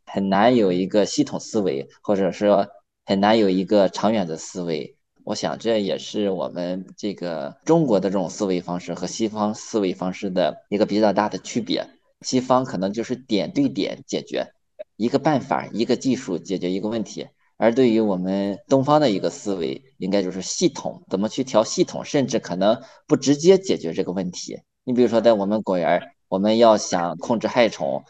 [0.04, 2.68] 很难有一个系统思维，或者说
[3.04, 4.95] 很难有一个长远的思维。
[5.26, 11.84] 我想这也是我们这个中国的这种思维方式和西方思维方式的一个比较大的区别。
[12.20, 14.52] 西方可能就是点对点解决
[14.94, 24.60] 一个办法、一个技术解决一个问题，而对于我们东方的一个思维，应该就是系统，怎么去调系统，甚至可能不直接解决这个问题。
[24.84, 28.04] 你比如说，在我们果园，我们要想控制害虫，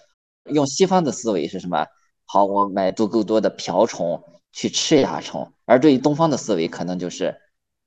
[0.52, 1.86] 用西方的思维是什么？
[2.26, 4.22] 好，我买足够多的瓢虫。
[4.52, 7.36] 去吃蚜虫，而对于东方的思维，可能就是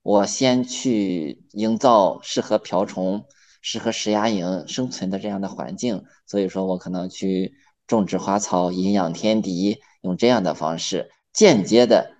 [0.03, 3.23] 我先去营造适合瓢虫、
[3.61, 6.03] 适合食蚜蝇生存的这样的环境。
[6.27, 7.53] 所以说我可能去
[7.87, 12.11] 种植花草、营养天敌，用这样的方式间接的，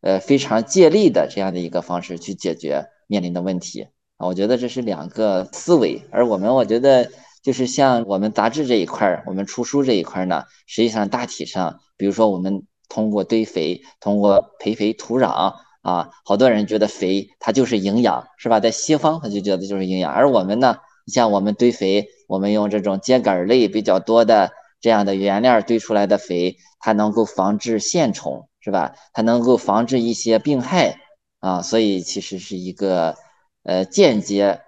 [0.00, 4.26] 呃，非常借力的这样的一个方式去解决面临的问题啊。
[4.26, 7.10] 我觉得这是两个思维，而我们我觉得
[7.42, 12.66] 就是像我们杂志这一块儿，我们出书这一块儿呢，实际上大体上，比如说我们。
[12.92, 18.60] 通过堆肥，通过培肥土壤啊，好多人觉得肥它就是营养，是吧？
[18.60, 20.76] 在西方他就觉得就是营养，而我们呢，
[21.06, 24.52] 像我们堆肥，我们用这种秸秆类比较多的
[24.82, 28.94] 这样的原料堆出来的肥，它能够防治线虫，是吧？
[29.14, 30.98] 它能够防治一些病害
[31.40, 33.16] 啊，所以其实是一个
[33.62, 34.60] 呃间接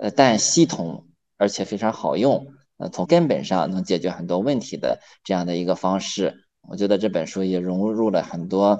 [0.00, 2.46] 呃但系统而且非常好用，
[2.78, 6.45] 呃从根本上能解决很多问题的这样的一个方式。
[6.68, 8.78] 我觉得这本书也融入了很多，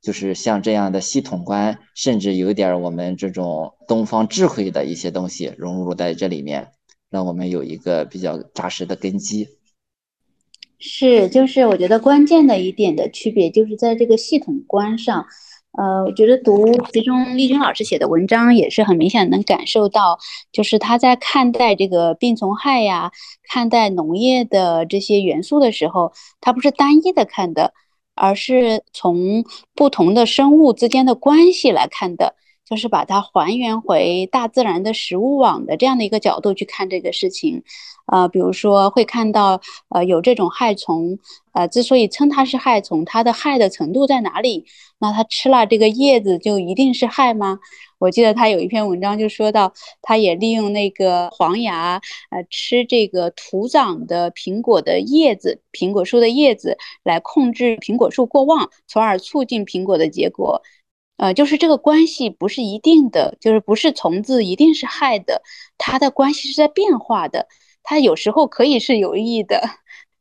[0.00, 6.68] 就是像这样的系统观，甚至有点我们这种东方智慧的一些东西融入在这里面，
[7.10, 9.48] 让我们有一个比较扎实的根基。
[10.78, 15.26] 是，就是我觉得关键的一点的区别，就是在这个系统观上。
[15.78, 20.18] 呃，我觉得读其中丽君老师写的文章也是很明显能感受到，
[20.50, 23.12] 就是他在看待这个病虫害呀，
[23.48, 27.72] 看待农业的这些元素的时候，他不是单一的看的，
[28.16, 29.44] 而是从
[29.76, 32.34] 不同的生物之间的关系来看的。
[32.68, 37.62] 就是把它还原回大自然的食物网的这样的一个角度去看这个事情。
[38.10, 39.60] 呃，比如说会看到，
[39.90, 41.18] 呃，有这种害虫，
[41.52, 44.64] 呃，之所以称它是害虫，它的害的程度在哪里？
[44.98, 47.58] 那它吃了这个叶子就一定是害吗？
[47.98, 52.00] 我记得他有一篇文章就说到，他也利用那个黄牙，
[52.30, 60.62] 呃，吃这个土长的苹果的叶子，苹果树的叶子来控制苹果树过旺，从而促进苹果的结果。
[61.18, 65.42] 呃，就是这个关系不是一定的，就是不是虫子一定是害的，
[65.76, 67.46] 它的关系是在变化的。
[67.82, 69.62] 它有时候可以是有益的，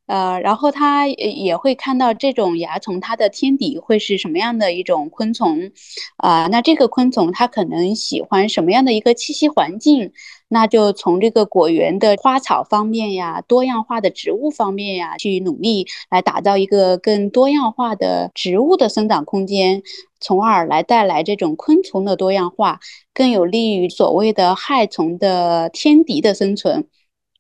[0.08, 5.72] 呃，然后它也会看到这种蚜虫，它的天敌会是什么样的一种昆虫，
[6.18, 10.14] 啊，那这个昆虫它可能喜欢什么样的一个栖息环境？
[10.50, 19.84] 那就从这个果园的花草方面呀，多样化的植物方面呀，去努力来打造一个更多样化的植物的生长空间，
[20.20, 22.80] 从而来带来这种昆虫的多样化，
[23.14, 26.88] 更有利于所谓的害虫的天敌的生存。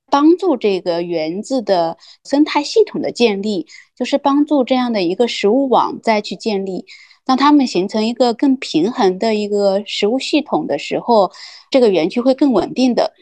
[0.09, 6.85] 帮助这个园子的生态系统的建立，就是帮助这样的一个食物网再去建立，
[7.27, 11.29] 当它们形成一个更平衡的一个食物系统的时候，
[11.69, 13.13] 这个园区会更稳定的。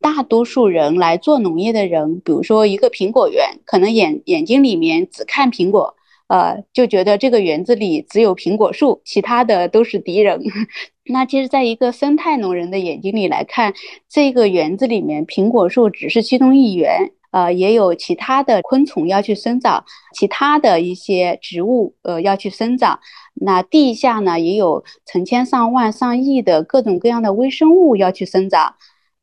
[0.00, 5.94] 大多数人来做农业的人，比如说一个苹果园，可能眼眼睛里面只看苹果。
[6.28, 10.40] 呃，就觉得这个园子里只有苹果树，其他的都是敌人。
[11.04, 13.74] 那其实，在一个生态农人的眼睛里来看，
[14.08, 23.00] 这个园子里面苹果树只是其中一员，呃，也有其他的昆虫要去生长，其他的一些植物呃要去生长。
[23.34, 28.74] 那地下呢，也有成千上万上亿的各种各样的微生物要去生长。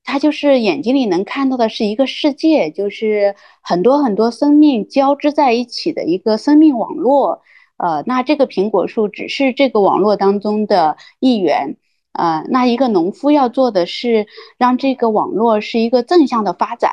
[0.04, 7.42] 它就是眼睛里能看到的是一个世界，就是很多很多生命交织在一起的一个生命网络。
[7.76, 11.76] 呃，那这个苹果树只是这个网络当中的一员。
[12.14, 14.26] 呃，那一个农夫要做的是
[14.58, 16.92] 让这个网络是一个正向的发展，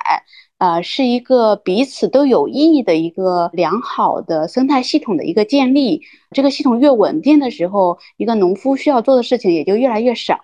[0.64, 6.00] 呃，是一个彼此都有意义的一个良好的生态系统的一个建立。
[6.30, 10.40] 这个系统越稳定的时候，一个农夫需要做的事情也就越来越少。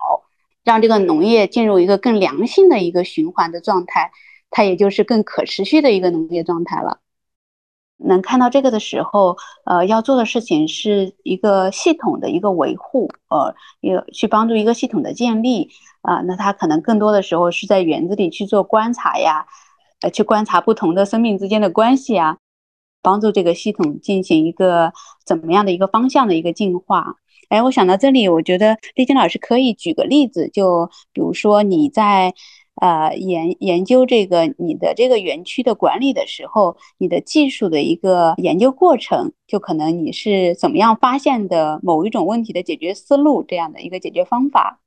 [0.63, 4.11] 让这个农业进入一个更良性的一个循环的状态，
[4.51, 6.99] 它也就是更可持续的一个农业状态了。
[7.97, 15.71] 能看到这个的时候，呃，要做的事情是一个系统的一个维护，呃，也去帮助一个系统的建立
[16.03, 16.21] 啊。
[16.27, 19.47] 那它可能更多的时候是在园子里去做观察呀，
[20.01, 22.39] 呃，去观察不同的生命之间的关系啊，
[23.03, 24.93] 帮助这个系统进行一个
[25.25, 27.17] 怎么样的一个方向的一个进化。
[27.49, 32.33] 哎，我想到这里，我觉得丽晶老师可以举个例子，就比如说你在
[32.77, 44.81] 呃研研究这个你的这个园区的管理的时候，你的技术的一个研究过程，就可能你是怎么样发现的某一种问题的解决思路这样的一个解决方法。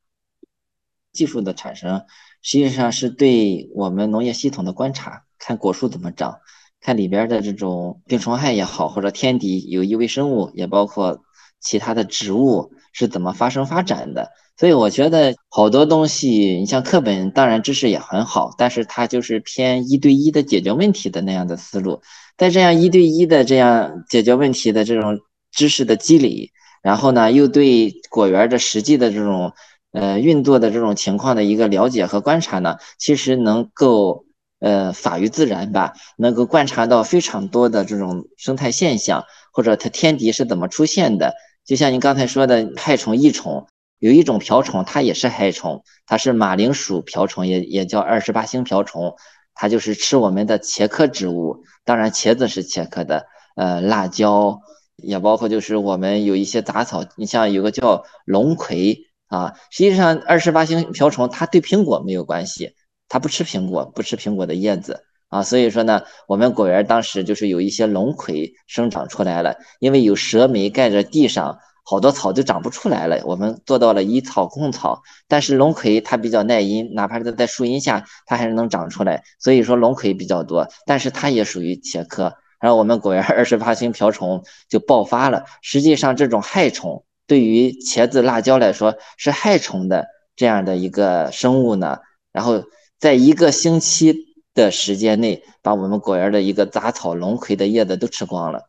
[1.11, 2.01] 技术的产生
[2.43, 6.37] 实际上是对我们农业系统的观察，看果树怎么长，
[6.79, 11.23] 看里边的这种病虫害也好，或者天敌有益微生物，也包括。
[11.65, 14.29] 其他的植物是怎么发生发展的？
[14.57, 22.01] 所以我觉得好多东西，你像课本，当然知识也很好，但是它就是偏一对一的解决问题的那样的思路。
[22.37, 25.17] 在这样一对一的这样解决问题的这种
[25.53, 29.53] 知识的积累，然后呢，又对果园的实际的这种
[29.93, 34.25] 呃运作的这种情况的一个了解和观察呢，其实能够
[34.59, 39.23] 呃法于自然吧，能够观察到非常多的这种生态现象，
[39.53, 41.33] 或者它天敌是怎么出现的。
[41.63, 43.67] 就像您刚才说的害虫益虫，
[43.99, 49.15] 有一种瓢虫，它也是害虫，它是马铃薯瓢虫，也也叫二十八星瓢虫，
[49.53, 54.59] 它就是吃我们的茄科植物，当然茄子是茄科的，呃，辣椒
[54.97, 62.75] 也包括就是我们有一些杂草，你像有个叫龙葵啊，实际上二十八星瓢虫它对苹果没有关系，
[63.09, 65.05] 它不吃苹果，不吃苹果的叶子。
[65.29, 73.23] 啊，所以说呢，我们果园当时就是有一些龙葵生长出来了，因为有蛇莓盖着地上，好多草就长不出来了。
[73.25, 79.23] 我们做到了以草控草，但是龙葵它比较耐阴，哪怕是在树荫下，它还是能长出来。
[79.39, 82.36] 所以说龙葵比较多，但是它也属于茄科。
[82.59, 85.45] 然后我们果园二十八星瓢虫就爆发了。
[85.63, 91.99] 实际上这种害虫对于茄子、辣椒来说是害虫的这样的一个生物呢，
[92.32, 92.63] 然后
[92.99, 94.34] 在一个星期。
[94.55, 98.61] 的时间内，把我们果园的一个杂草龙葵的叶子都吃光了，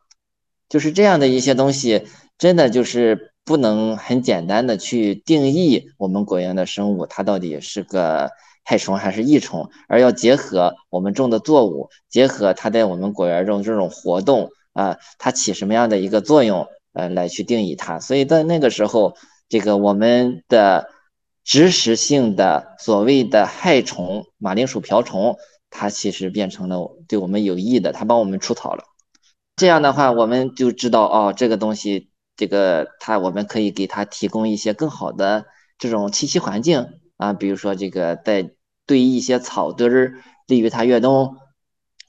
[0.66, 2.06] 就是这样的一些东西，
[2.38, 8.30] 真的就是不能很简单的去定义我们果园的生物，它到底是个
[8.64, 18.00] 害虫还是益虫，而要结合我们种的作物，结合它在我们果园中这种活动啊，它起什么样的一个作用，呃，来去定义它。
[18.00, 19.14] 所以在那个时候，
[19.48, 20.88] 这个我们的
[21.44, 25.36] 植食性的所谓的害虫，马铃薯瓢虫，
[25.68, 28.84] 它其实变成了对我们有益的，它帮我们除草了。
[29.56, 35.44] 这样的话，我们就知道哦，这个东西，这个它我们可以给它提供一些更好的
[35.78, 36.86] 这种栖息环境
[37.16, 38.50] 啊，比如说这个在
[38.86, 40.14] 堆一些草堆儿，
[40.46, 41.36] 利于它越冬。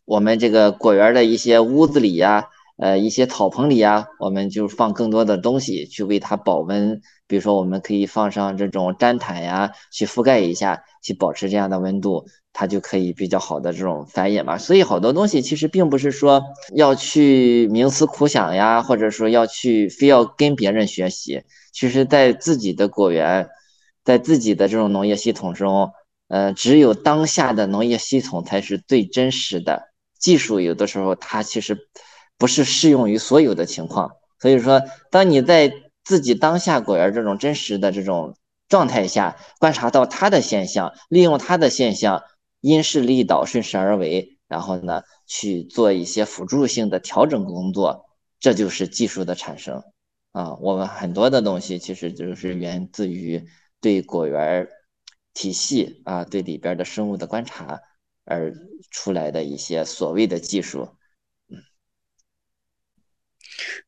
[0.06, 7.02] 我们这个果园的一些屋子里呀，呃，一些草棚里呀，我们就放更多的东西去为它保温。
[7.28, 14.58] 比如说，我们可以放上这种毡毯呀，去覆盖一下，去保持这样的温度，它就可以比较好的这种繁衍嘛。
[14.58, 16.44] 所以，好多东西其实并不是说
[16.76, 21.44] 要去冥思苦想呀，或者说要去非要跟别人学习。
[21.72, 23.50] 其实，在自己的果园，
[24.04, 25.92] 在自己的这种农业系统中，
[26.28, 29.94] 呃，只有当下的农业系统才是最真实的。
[30.20, 31.78] 技术有的时候它其实
[32.38, 35.74] 不是适用于所有的情况，所以说，当你在
[36.04, 38.36] 自己当下果园这种真实的这种
[38.68, 42.24] 状态下，观察到它的现象，利用它的现象，
[42.62, 48.06] 因势利导，顺势而为，然后呢去做一些辅助性的调整工作，
[48.40, 49.84] 这就是技术的产生
[50.32, 50.56] 啊。
[50.62, 53.46] 我们很多的东西其实就是源自于
[53.82, 54.68] 对果园
[55.34, 57.82] 体系啊，对里边的生物的观察。
[58.28, 58.52] 而
[58.90, 60.90] 出来的一些所谓的技术，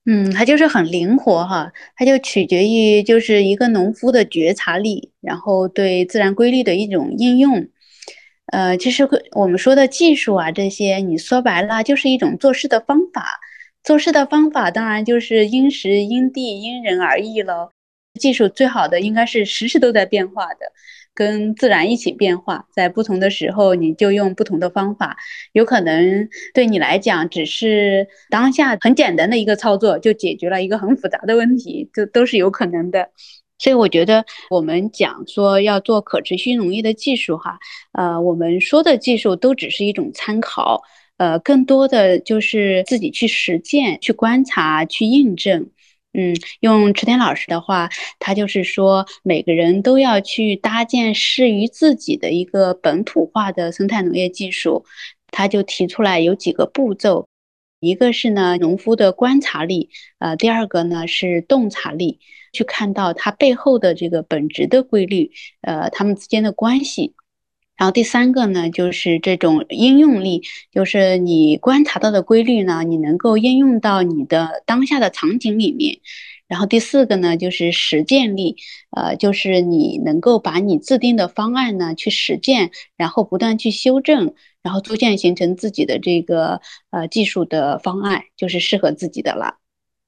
[0.09, 7.67] 嗯，它就是很灵活哈，它就取决于就是一个农夫的觉察力，然后对自然规律的一种应用。
[8.53, 13.41] 呃，其实我们说的技术啊，这些你说白了就是一种做事的方法。
[13.83, 17.71] 做事的方法当然就是因时因地因人而异喽。
[18.17, 20.71] 技术最好的应该是时时都在变化的。
[21.17, 25.17] 跟自然一起变化，在不同的时候，你就用不同的方法，
[25.51, 33.09] 有可能对你来讲只是当下很简单的一个操作，就解决了一个很复杂的问题，这都是有可能的。
[33.57, 37.57] 所以我觉得我们讲说要做可持续农业的技术，哈，
[37.93, 40.83] 呃，我们说的技术都只是一种参考，
[41.17, 45.71] 呃，更多的就是自己去实践、去观察、去印证。
[46.19, 54.83] 嗯，用池田老师的话，他就是说，每个人都要去搭建适于自己的一个本土化的生态农业技术。
[55.29, 57.27] 他就提出来有几个步骤，
[57.81, 59.89] 一个是呢，农夫的观察力，
[60.19, 62.19] 呃，第二个呢是洞察力，
[62.53, 67.13] 去看到它背后的这个本质的规律，呃，它们之间的关系。
[67.77, 75.99] 然后第三个呢，就是这种应用力，就是你观察到的规律呢，你能够应用到你的当下的场景里面。
[76.47, 78.55] 然后第四个呢，就是实践力，
[78.95, 89.55] 呃，就是你能够把你制定的方案呢去实践，然后不断去修正，然后逐渐形成自己的这个呃技术的方案，就是适合自己的了。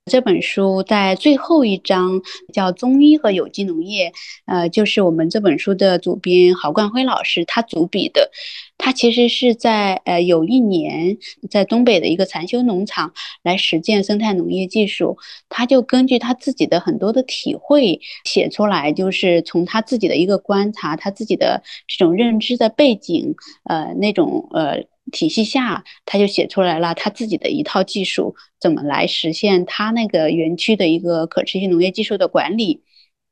[0.10, 4.12] 这本书在最后一章叫“中医和有机农业”，
[4.45, 8.30] 呃，就是我们这本书的主编郝冠辉老师他主笔的。
[8.78, 11.18] 他其实是在呃有一年
[11.49, 15.18] 在东北的一个禅修农场来实践生态农业技术，
[15.49, 23.36] 他就根据他自己的很多的体会写出来，就是从他自己的一个观察，他自己的这种认知的背景，
[23.66, 24.84] 呃，那种呃。
[25.12, 32.84] 体系下，他就写出来了他自己的一套技术，怎么来实现他那个园区的一个可持续农业技术的管理。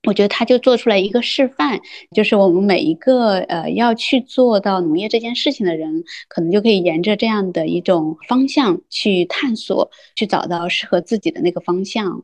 [0.04, 1.82] 我觉得他就做出来一个示范，
[2.16, 12.24] 就是我们每一个呃要去做到农业这件事情的人，可能就可以沿着这样的一种方向去探索，去找到适合自己的那个方向。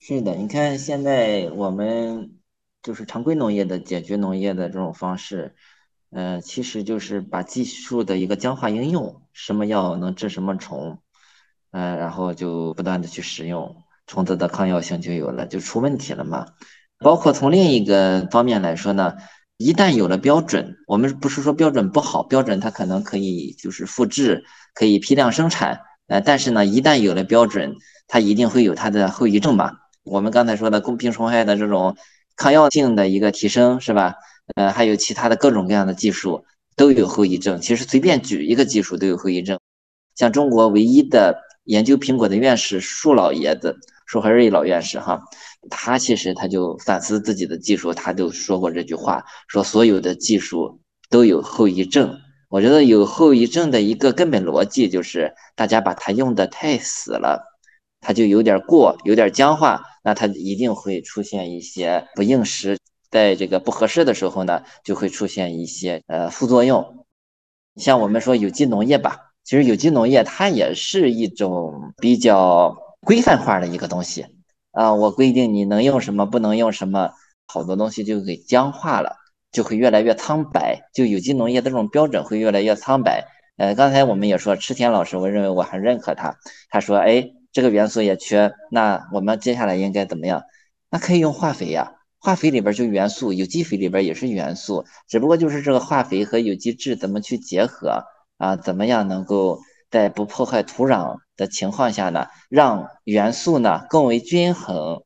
[0.00, 2.32] 是的，你看现在我们
[2.82, 5.54] 就是常规农业的解决农业的这种方式。
[6.14, 10.98] 呃，其实就是把技术的一个僵化应用，什么药能治什么虫，
[11.70, 16.46] 呃，然后就不断的去使用，虫子的抗药性就有了，就出问题了嘛。
[16.98, 19.14] 包括从另一个方面来说呢，
[19.56, 24.44] 一旦有了标准，我们不是说标准不好，标准它可能可以就是复制，
[24.74, 27.74] 可以批量生产，呃，但是呢，一旦有了标准，
[28.06, 29.78] 它一定会有它的后遗症嘛。
[30.04, 31.96] 我们刚才说的公平虫害的这种
[32.36, 34.16] 抗药性的一个提升，是吧？
[34.54, 36.44] 呃，还有其他的各种各样的技术
[36.76, 37.60] 都有后遗症。
[37.60, 39.58] 其实随便举一个技术都有后遗症。
[40.14, 45.22] 像中国唯一的研究苹果的院士树老爷子，树和瑞老院士哈，
[45.70, 52.18] 他其实他就反思自己的技术，他就说过这句话，说所有的技术都有后遗症。
[52.48, 57.42] 我觉得有后遗症的一个根本逻辑就是大家把它用的太死了，
[58.02, 62.76] 它就有点过，有点僵化，那它一定会出现一些不应时。
[63.12, 67.06] 在这个不合适的时候呢，就会出现一些呃副作用。
[67.76, 74.26] 像我们说有机农业吧，其实有机农业它也是一种比较规范化的一个东西
[74.72, 74.94] 啊。
[74.94, 77.12] 我规定你能用什么，不能用什么，
[77.46, 79.16] 好多东西就给僵化了，
[79.52, 83.28] 就会越来越苍白，就有机农业的这种标准会越来越苍白。
[83.58, 86.34] 呃，刚才我们也说，池田老师，我认为我很认可他。
[86.70, 90.42] 他说，哎，这个元素也缺，那我们接下来应该怎么样？
[90.90, 91.92] 那可以用化肥呀，
[92.22, 98.04] 化肥里边就元素，有机肥里边也是元素，只不过就是这个化肥和有机质怎么去结合
[98.38, 98.54] 啊？
[98.54, 99.58] 怎么样能够
[99.90, 105.02] 在不破坏土壤的情况下呢，让元素呢更为均衡，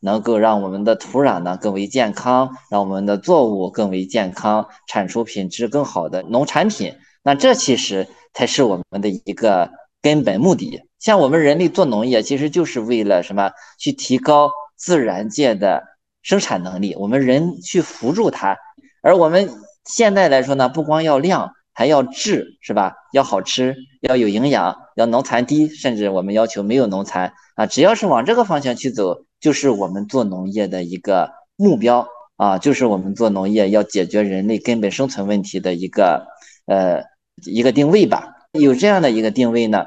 [0.00, 6.96] 能够让我们的土壤呢更为健康，让我们的作物更为健康，产出品质更好的农产品。
[7.22, 9.70] 那这其实才是我们的一个
[10.02, 10.82] 根本目的。
[10.98, 13.52] 像我们人类做农业，其实就是为了什么？
[13.78, 15.84] 去提高自然界的
[16.22, 18.56] 生产能力，我们人去辅助它。
[19.02, 19.50] 而我们
[19.84, 22.94] 现在来说呢，不光要量，还要质，是吧？
[23.12, 27.66] 要好吃，要有营养，要农残低，甚至我们要求没有农残啊。
[27.66, 32.06] 只要是往这个方向去走，就是我们做农业的一个目标
[32.36, 36.26] 啊，就是我们做农业要解决人类根本生存问题的一个
[36.66, 37.08] 呃。
[37.46, 39.86] 一个定位吧，有这样的一个定位呢，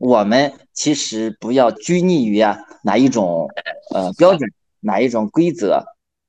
[0.00, 3.46] 我们其实不要拘泥于啊哪一种
[3.94, 4.50] 呃标准，
[4.80, 5.84] 哪一种规则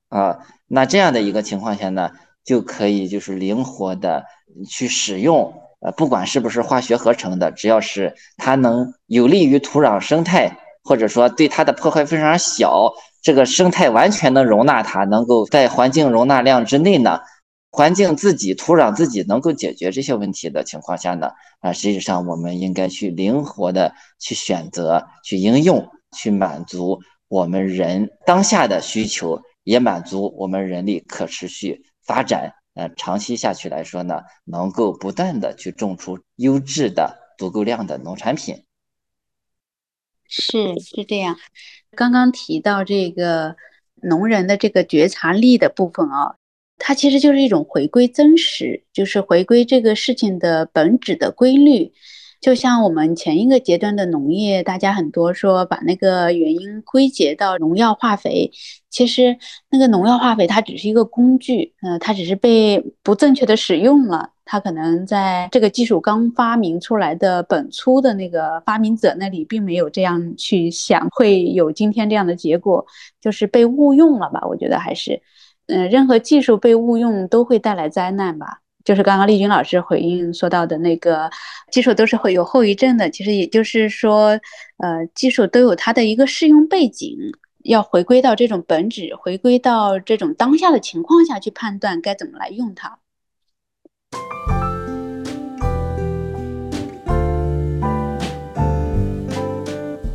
[0.09, 2.11] 啊，那这样的一个情况下呢，
[2.43, 4.25] 就可以就是灵活的
[4.69, 12.91] 去使用，呃，不管是不是化学合成的，只要是它能有利于土壤生态，或者说对它的破坏非常小，
[13.21, 17.19] 这个生态完全能容纳它，能够在环境容纳量之内呢。
[17.73, 21.31] 环境自己、土壤自己能够解决这些问题的情况下呢，
[21.61, 26.99] 啊，实际上我们应该去灵活的去选择、去应用、去满足
[27.31, 32.55] 我们人当下的需求，也满足我们人力可持续发展。
[32.73, 38.65] 呃，长期下去来说呢，能够不断的去种出优质的、足够量的农产品。
[40.27, 41.37] 是是这样。
[41.91, 43.55] 刚刚提到这个
[44.01, 46.35] 农人的这个觉察力的部分啊。
[46.83, 51.93] 它其实就是一种回归真实，就是回归这个事情的本质的规律。
[52.41, 58.51] 就像我们前一个阶段的农业，大家很多说把那个原因归结到农药化肥，
[58.89, 59.37] 其实
[59.69, 64.31] 那个农药化肥它只是一个工具，呃，它只是被不正确的使用了。
[64.43, 72.85] 它可能在这个技术刚发明出来的本初的那个发明者那里，并没有这样去想，会有今天这样的结果，
[73.21, 74.41] 就是被误用了吧？
[74.49, 75.21] 我觉得还是。
[75.67, 78.61] 嗯，任何技术被误用都会带来灾难吧？
[78.83, 81.29] 就是刚刚丽君老师回应说到的那个
[81.71, 83.09] 技术都是会有后遗症的。
[83.09, 84.39] 其实也就是说，
[84.77, 87.17] 呃，技术都有它的一个适用背景，
[87.63, 92.97] 要回归到这种本质，回归到这种当下的情况下去判断该怎么来用它。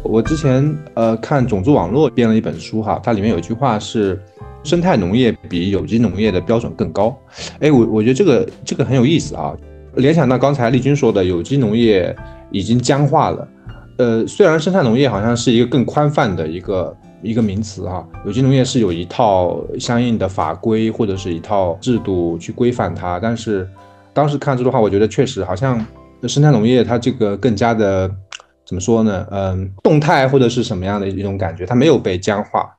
[0.03, 4.21] 我之前呃看种子网络编了一本书哈，它里面有一句话是。
[4.67, 7.17] 生态农业比有机农业的标准更高，
[7.61, 9.55] 哎，我我觉得这个这个很有意思啊。
[9.95, 12.15] 联想到刚才丽君说的，有机农业
[12.51, 13.49] 已经僵化了。
[13.99, 23.67] 呃，虽然生态农业好像是一个更宽泛的一个一个名词哈，有机农业是有一套相应的法规或者是一套制度去规范它，但是
[24.13, 25.83] 当时看这的话，我觉得确实好像
[26.25, 28.11] 生态农业它这个更加的
[28.67, 29.27] 怎么说呢？
[29.31, 32.76] 嗯，动态或者是什么样的一种感觉，它没有被僵化。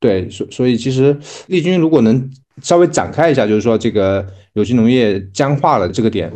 [0.00, 2.30] 对，所所以其实丽君如果能
[2.62, 6.32] 稍微展开一下，就是说这个有机农业僵化了这个点。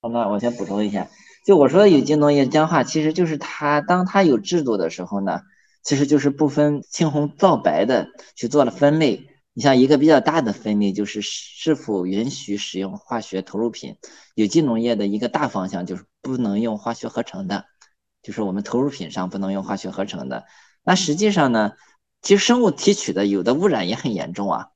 [0.00, 1.06] 好，那我先补充一下，
[1.44, 5.42] 就我说有机农业僵化，其实就是它当它有制度的时候呢，
[5.82, 9.28] 其实就是不分青红皂白的去做了分类。
[9.52, 13.96] 你像一个比较大的分类，就是是否允许使用化学投入品。
[14.34, 17.66] 有机农业的一个大方向就是不能用化学合成的，
[18.22, 20.44] 就是我们投入品上不能用化学合成的。
[20.84, 21.72] 那实际上呢？
[22.20, 24.68] 其实生物提取的有的污染也很严重啊，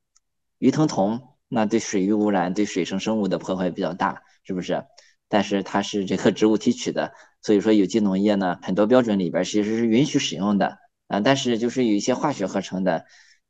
[0.59, 4.84] 鱼藤酮那对水域污染、对水生生物的破坏比较大，是不是？
[5.28, 7.12] 但是它是这个植物提取的，
[7.43, 10.78] 所以说有机农业呢，很多标准里边其实是允许使用的
[11.09, 11.20] 啊。
[11.20, 13.07] 但是就是有一些化学合成的，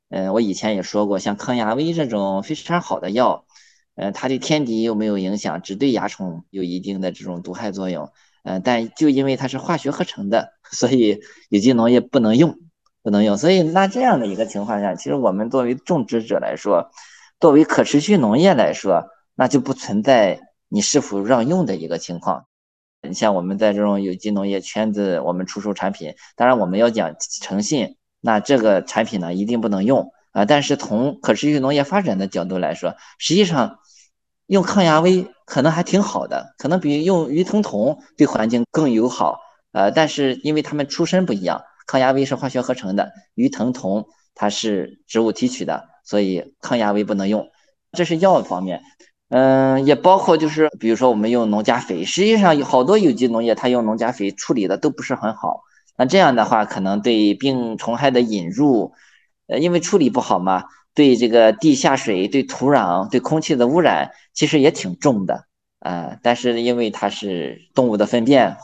[0.09, 3.45] 嗯，我以前也说过，像抗牙威这种非常好的药，
[3.95, 8.11] 嗯，它对天敌又没有影响，只对蚜虫有一定的这种毒害作用，
[8.43, 11.19] 嗯，但就因为它是化学合成的，所以
[11.49, 12.59] 有机农业不能用。
[13.03, 16.89] 不能用，所以那这样的一个情况下，其实我们作为种植者来说，
[17.37, 20.39] 作为可持续农业来说，那就不存在
[20.69, 22.45] 你是否让用的一个情况。
[23.05, 30.45] 你像我们在这种有机农业圈子，我们出售产品，当然我们要讲诚信，那这个产品呢一定不能用啊。
[30.45, 33.79] 但是从可持续农业发展的角度来说，实际上
[34.47, 39.41] 用抗亚威可能还挺好的，可能比用鱼藤酮对环境更友好。
[39.73, 41.63] 呃，但是因为他们出身不一样。
[41.85, 47.49] 抗压威是化学合成的，鱼藤酮它是植物提取的，所以抗压维不能用。
[47.91, 48.81] 这是药方面，
[49.29, 55.61] 嗯，也包括就是比如说我们用农家肥，实际上有好多有机农业它用农家肥处理的都不是很好。
[55.95, 58.93] 那这样的话，可能对病虫害的引入，
[59.45, 60.63] 呃，因为处理不好嘛，
[60.95, 65.45] 对这个地下水、对土壤、对空气的污染，其实也挺重的
[65.79, 66.17] 啊。
[66.23, 68.57] 但是因为它是动物的粪便，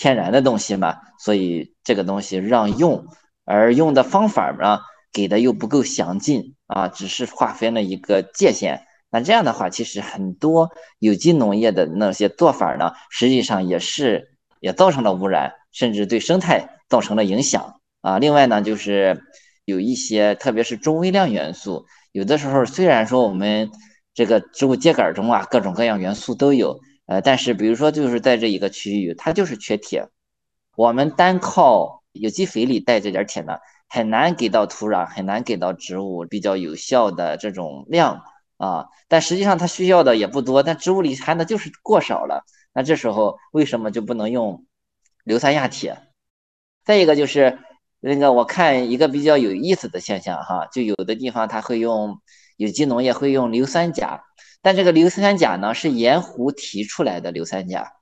[0.00, 3.04] 天然的东西嘛，所以这个东西让用，
[3.44, 4.80] 而用的方法呢，
[5.12, 8.86] 给的又不够详尽啊，只是划分了一个界限。
[9.10, 10.70] 那这样的话，其实很多
[11.00, 14.30] 有机农业的那些做法呢，实际上也是
[14.60, 15.52] 也造成了污染。
[15.72, 18.18] 甚至对生态造成了影响啊！
[18.18, 19.22] 另外呢，就是
[19.64, 23.70] 有一些，特别是中微量元素，有的时候虽然说我们
[24.12, 26.80] 这个植物秸秆中啊，各种各样元素都有，
[27.10, 30.06] 呃，但是比如说就是在这一个区域，它就是缺铁，
[30.76, 33.58] 我们单靠有机肥里带这点铁呢，
[33.88, 38.22] 很难给到土壤，很难给到植物比较有效的这种量
[38.58, 38.86] 啊。
[39.08, 42.44] 但实际上它需要的也不多，但植物里含的就是过少了。
[42.72, 44.64] 那这时候为什么就不能用？
[45.24, 45.98] 硫酸亚铁，
[46.82, 47.58] 再一个就是
[48.00, 52.20] 那个，我看一个比较有意思的现象哈，就有的地方它会用
[52.56, 54.22] 有机农业会用硫酸钾，
[54.62, 57.92] 但这个硫酸钾呢是盐湖提出来的硫酸钾，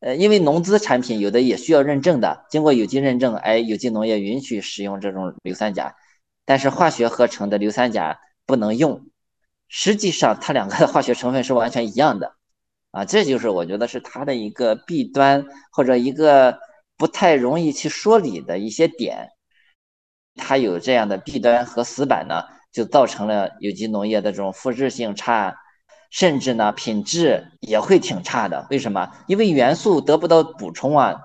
[0.00, 5.94] 呃，因为农资产品有的也需要认证的，经过有机认证，哎，有机农业允许使用这种硫酸钾，
[6.44, 9.06] 但是化学合成的硫酸钾不能用，
[9.68, 12.34] 实际上它两个的化学成分是完全一样的。
[12.90, 16.58] 啊，这就是我觉得是它的一个弊端，或者一个
[16.98, 19.30] 不太容易去说理的一些点。
[20.34, 22.42] 它有这样的弊端和死板呢，
[22.72, 25.54] 就造成了有机农业的这种复制性差，
[26.10, 28.66] 甚至呢品质也会挺差的。
[28.70, 29.12] 为什么？
[29.26, 31.20] 因为元素得不到补充啊，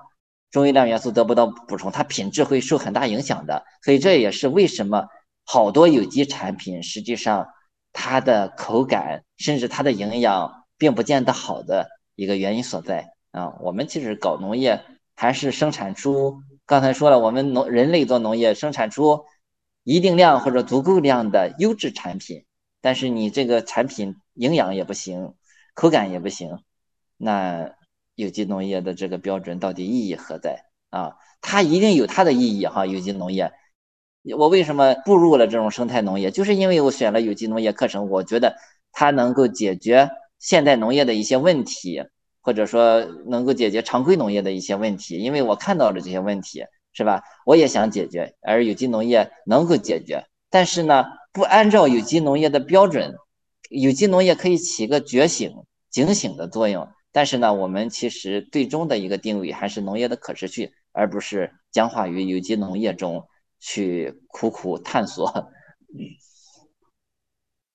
[0.51, 3.63] 中微量元素得不到补充，它品质会受很大影响的。
[3.83, 5.07] 所以这也是为什么
[5.45, 7.47] 好多有机产品实际上
[7.93, 10.53] 它的口感，甚至它的营养。
[10.79, 14.79] 并不见得好的一个原因所在啊，我们其实搞农业
[15.15, 19.25] 还是生产出，刚才说了，我们农人类做农业生产出
[19.87, 22.43] 一定量或者足够量的优质产品，
[22.81, 25.33] 但是你这个产品营养也不行，
[25.73, 26.59] 口感也不行，
[27.15, 27.71] 那
[28.15, 31.13] 有机农业的这个标准到底意义何在啊？
[31.39, 33.53] 它一定有它的意义哈，有机农业，
[34.37, 36.31] 我为什么步入了这种生态农业？
[36.31, 38.57] 就是因为我选了有机农业课程，我觉得
[38.91, 40.09] 它能够解决。
[40.39, 42.03] 现代农业的一些问题，
[42.41, 46.63] 或者说能够解决常规农业的一些问题，因为我看到了这些问题，
[46.97, 47.21] 是吧？
[47.45, 50.25] 我也想解决，而有机农业能够解决。
[50.49, 53.13] 但是呢，不按照有机农业的标准，
[53.69, 55.53] 有机农业可以起个觉醒、
[55.91, 56.87] 警醒的作用。
[57.11, 63.23] 但是呢，我们其实最终的一个定位还是农业的可持续，而不是僵化于有机农业中
[63.59, 65.51] 去苦苦探索。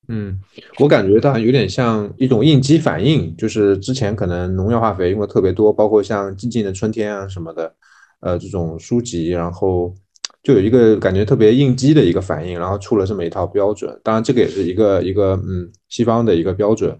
[0.09, 0.41] 嗯，
[0.81, 7.77] 我感觉到有点像一种应激反应，就是之前可能农药化肥用的特别多，包括像《静静的春天》啊什么的，
[8.23, 9.95] 呃，这种书籍，然后
[10.43, 14.01] 就有一个感觉特别应激的一个反应，然后出了这么一套标准。
[14.03, 16.99] 当然，这个也是一个一个嗯西方的一个标准，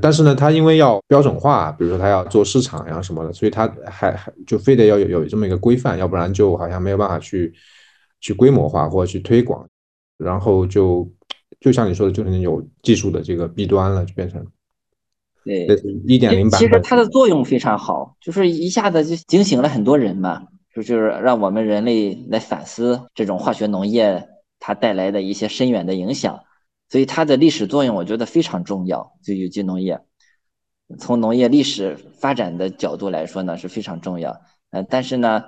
[0.00, 7.52] 但是呢，它因为要标准化，比如说它要做市场呀什么的，所以它还还就非得要有有这么一个规范，要不然就好像没有办法去
[8.20, 9.68] 去规模化或者去推广，
[10.16, 11.08] 然后就。
[11.58, 14.42] 就像你说的，就是有技术的这个弊端了，就变成
[15.44, 15.66] 对
[16.06, 16.58] 一点零版。
[16.58, 20.42] 其实它的作用非常好，就是一下子就警醒了很多人嘛，
[20.74, 26.40] 就是让我们人类来反思这种化学农业它带来的一些深远的影响。
[26.88, 29.12] 所以它的历史作用，我觉得非常重要。
[29.22, 30.00] 就有机农业，
[30.98, 34.40] 从农业历史发展的角度来说呢，是非常重要。
[34.70, 35.44] 呃，但是呢。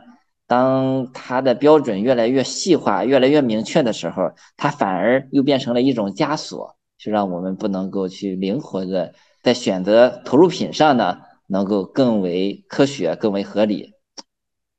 [0.49, 13.91] 当它的标准越来越细化、越来越明确的时候，它反而又变成了一种枷锁，就让我们不能够去灵活的在选择投入品上呢，能够更为科学、更为合理。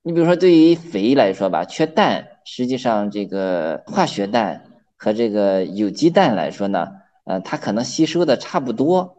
[0.05, 4.61] 你比如说，对于肥来说吧，缺氮，实际上这个化学氮
[4.97, 6.87] 和这个有机氮来说呢，
[7.23, 9.15] 呃，它可能吸收的差不多，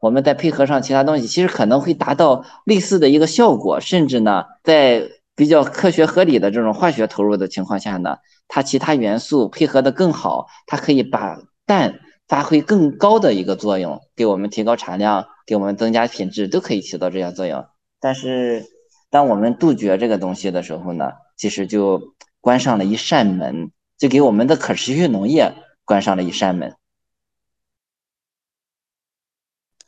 [0.00, 8.16] 我们再配合上其他东西，其实可能会达到类似的一个效果，甚至呢，在比较科学合理的这种化学投入的情况下呢，
[8.48, 17.64] 它其他元素配合的更好，它可以把氮发挥更高的一个作用，给我们提高产量，给我们增加品质，都可以起到这样作用。
[18.00, 18.64] 但是，
[19.10, 25.52] 当我们杜绝这个东西的时候呢，其实就关上了一扇门，就给我们的可持续农业
[25.84, 26.74] 关上了一扇门。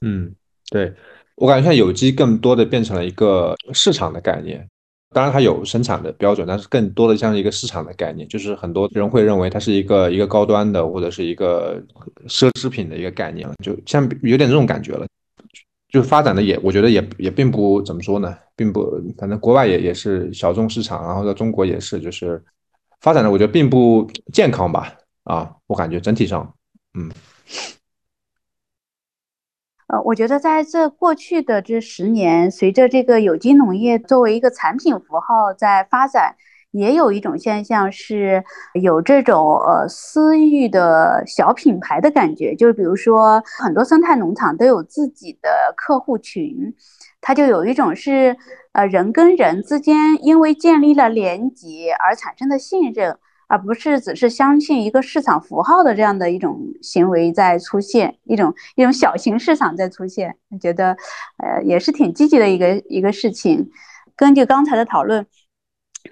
[0.01, 0.35] 嗯，
[0.71, 0.95] 对
[1.35, 4.67] 我感觉像有机更多的变成了一个市场的概念。
[5.11, 11.83] 当然它有生产的标准，但是更多的像是一个市场的概念，就是很多人会认为它是一个一个高端的或者是一个
[12.27, 15.07] 奢侈品的一个概念了，就像有点这种感觉了。
[15.89, 18.87] 就发展的也，我觉得也也并不怎么说呢，并不，
[19.17, 22.45] 反正国外也也是小众市场，然后在中国也是，就是
[23.01, 26.55] 发展的我觉得并不健康吧，啊，我感觉整体上，
[26.95, 27.11] 嗯。
[29.87, 36.37] 呃，我觉得在这过去的这十年，随着这个有机农业作为一个产品符号在发展，
[36.71, 38.45] 也有一种现象是
[38.81, 46.75] 有这种呃私域的小品牌的感觉，就是比如说很多生态农场都有自己的客户群，
[47.21, 48.37] 它就有一种是
[48.73, 53.19] 呃人跟人之间因为建立了连接而产生的信任。
[53.51, 60.95] 而不是只是相信一个市场符号的这样的一种行为在出现，一种一种小型市场在出现，我觉得，
[61.39, 63.71] 呃，也是挺积极的一个一个事情。
[64.15, 65.25] 根据刚才的讨论，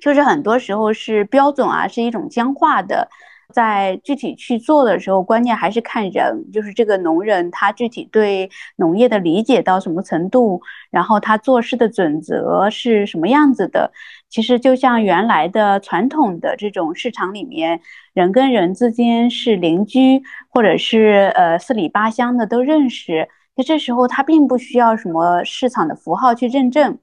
[0.01, 3.09] 就是很多时候是标准啊，是一种僵化的。
[3.53, 10.61] 在具体去做的时候，关键还是看人，就是这个农人他具体对农业的理解到什么程度，
[10.91, 13.93] 然后他做事的准则是什么样子的。
[14.28, 17.80] 其实就像原来的传统的这种市场里面，
[18.12, 20.20] 人跟人之间是邻居，
[20.51, 26.99] 或者是呃四里八乡的都认识，那这时候他并不需要什么市场的符号去认证。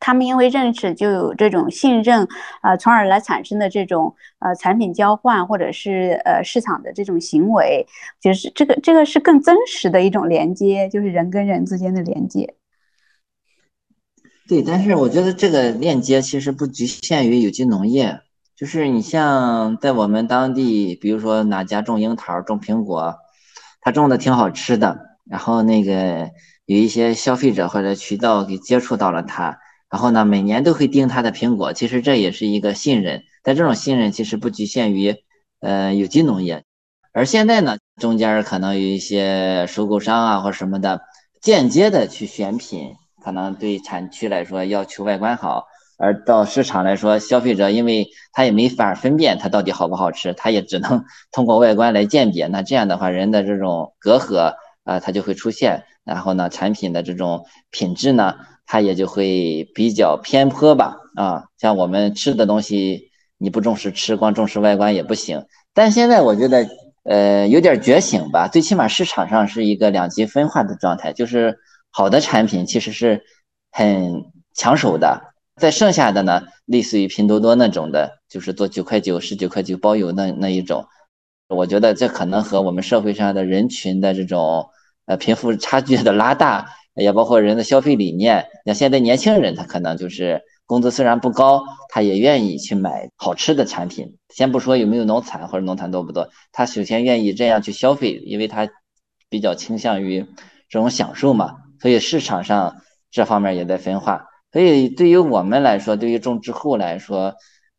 [0.00, 2.26] 他们因为认识就有这种信任，
[2.60, 7.86] 啊，从而来产生的这种呃产品交换或者是呃市场的这种行为，
[8.20, 12.54] 就是这个这个是更真实的一种连接，就是人跟人之间的连接。
[14.48, 18.20] 对，但是我觉得这个链接其实不局限于有机农业，
[18.54, 23.16] 就是你像在我们当地，比如说哪家种樱桃、种苹果，
[23.80, 26.30] 他种的挺好吃的，然后那个
[26.64, 29.58] 有一些消费者或者渠道给接触到了它。
[29.88, 33.22] 然后呢，每年都会订他的苹果，其实这也是一个信任。
[33.42, 35.14] 但这种信任其实不局限于，
[35.60, 36.64] 呃，有机农业。
[37.12, 41.02] 而现在呢，中间可能有一些收购商啊或什么的，
[41.40, 45.66] 间接的去选品，可能对产区来说要求外观好，
[45.98, 52.48] 而到市场来说，消费者因为他也没法分辨它到底好不好吃，他也只能 通过外观来鉴别。
[52.48, 55.84] 那这样的话，人的这种隔阂啊，它就会出现。
[56.04, 58.34] 然后呢，产品的这种品质呢？
[58.66, 65.46] 它也就会比较偏颇吧，啊，像我们吃的东西，你不重视吃，光重视外观也不行。
[65.72, 66.66] 但现在我觉得，
[67.04, 71.56] 呃，有点觉醒吧，最起码市场上是一个两极分化的状态，就是
[71.92, 73.22] 好的产品其实是
[73.70, 75.22] 很抢手的，
[75.60, 80.84] 在剩下的呢，类似于拼多多那种的，就是做九块九、十九块九包邮那那一种，
[81.48, 84.68] 我觉得这可能和我们社会上的人群的这种
[85.06, 86.68] 呃贫富差距的拉大。
[86.96, 94.16] 也包括人的消费理念，像现在年轻人，他可能就是工资虽然不高，他也愿意去买好吃的产品。
[94.30, 98.66] 先不说有没有农产或者农产多不多，他首先愿意这样去消费，因为他
[99.28, 100.26] 比较倾向于
[100.70, 101.56] 这种享受嘛。
[101.80, 102.76] 所以市场上
[103.10, 104.24] 这方面也在分化。
[104.50, 107.34] 所以对于我们来说，对于种植户来说，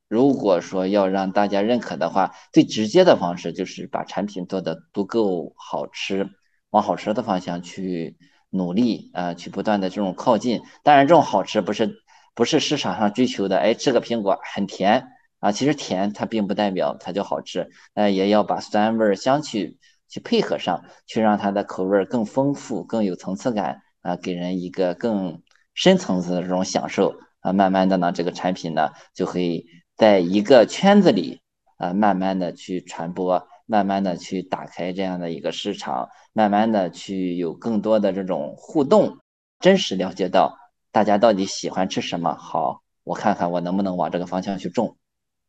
[0.08, 6.30] 如果说要让大家认可的话，最直接的方式就是把产品做的足够好吃，
[6.70, 8.16] 往好吃的方向去。
[8.50, 10.62] 努力啊，去不断的这种靠近。
[10.84, 13.58] 当然，这种好吃不是不是市场上追求的。
[13.58, 15.08] 哎，吃个苹果很甜
[15.40, 17.70] 啊，其实甜它并不代表它就好吃。
[17.94, 19.78] 呃，也要把酸味儿香气
[20.08, 25.42] 去配合上去，让它的口味更丰富、更有层次感啊，给人一个更
[25.74, 27.52] 深层次的这种享受啊。
[27.54, 31.42] 慢慢的呢，这个产品呢就会在一个圈子里
[31.78, 33.48] 啊，慢慢的去传播。
[33.68, 39.18] 慢慢的去打开这样的一个市场，慢慢的去有更多的这种互动，
[39.60, 40.58] 真实了解到
[40.92, 42.34] 大家到底喜欢吃什么。
[42.34, 44.96] 好，我看看我能不能往这个方向去种。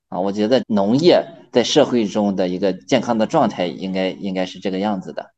[0.08, 5.32] 啊，我觉得农业在社会中的一个健康的状态，应该应该是这个样子的。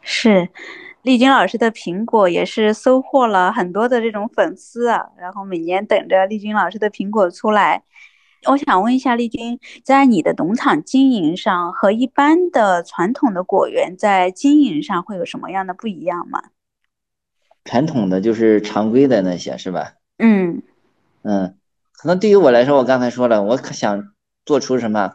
[0.00, 0.48] 是，
[1.02, 7.82] 丽君老师的苹果也是收获了很多的这种粉丝啊，然后每年等着丽君老师的苹果出来。
[8.46, 16.42] 我想问一下丽君，在你的农场经营上和一般的传统的果园在经营上会有什么样的不一样吗？
[17.64, 19.94] 传统的就是常规的那些是吧？
[20.18, 20.62] 嗯
[21.22, 21.56] 嗯，
[21.92, 24.12] 可能对于我来说，我刚才说了，我可想
[24.44, 25.14] 做出什么，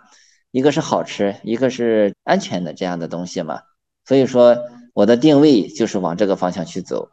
[0.50, 3.62] 一个是好吃，一个是安全的这样的东西嘛。
[4.06, 4.58] 所以说
[4.94, 7.12] 我的定位就是往这个方向去走，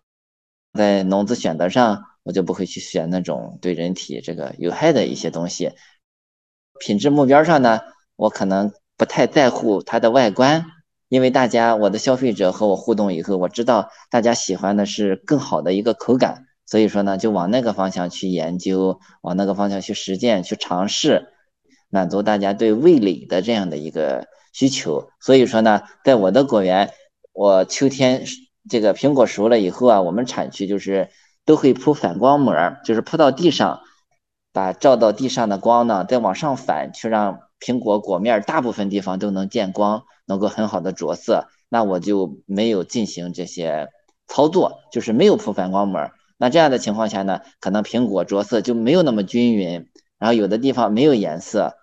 [0.72, 5.72] 在农资选择上，我就不会去选那种对人体这个有害的一些东西。
[6.78, 7.80] 品质目标上呢，
[8.16, 10.64] 我可能不太在乎它的外观，
[11.08, 21.28] 因为大家我的消费者和我互动以后，我知道大家喜欢的是更好的一个口感所以说呢，就往那个方向去研究，往那个方向去实践，去尝试，
[21.90, 25.08] 满足大家对味蕾的这样的一个需求。
[25.20, 26.90] 所以说呢，在我的果园，
[27.32, 28.24] 我秋天
[28.68, 31.08] 这个苹果熟了以后啊，我们产区就是
[31.44, 32.52] 都会铺反光膜，
[32.84, 33.82] 就是铺到地上，
[34.56, 41.48] 把照到地上的光呢再往上反，去让苹果果面大部分地方都能见光，能够很好的着色。
[41.68, 43.90] 那我就没有进行这些
[44.26, 46.10] 操作，就是没有铺反光膜。
[46.38, 51.76] 那这样的情况下呢，可能苹果着色就没有那么均匀，然后有的地方没有颜色。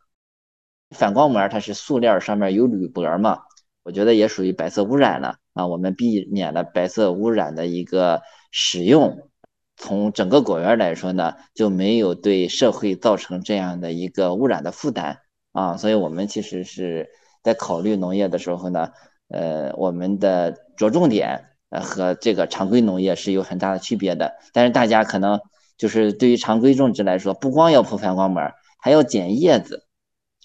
[0.90, 3.42] 反光膜它是塑料上面有铝箔嘛，
[3.84, 5.68] 我觉得也属于白色污染了啊。
[5.68, 9.30] 我们避免了白色污染的一个使用，
[9.76, 15.20] 从整个果园来说呢，就没有对社会造成这样的一个污染的负担
[15.52, 15.78] 啊。
[15.78, 17.10] 所以我们其实是
[17.44, 18.90] 在考虑农业的时候呢。
[19.30, 24.36] 呃，我们的着重点呃和这个常规农业是有很大的区别的。
[24.52, 25.40] 但是大家可能
[25.76, 28.44] 就是对于常规种植来说，不光要铺反光膜，
[28.78, 29.88] 还要剪叶子，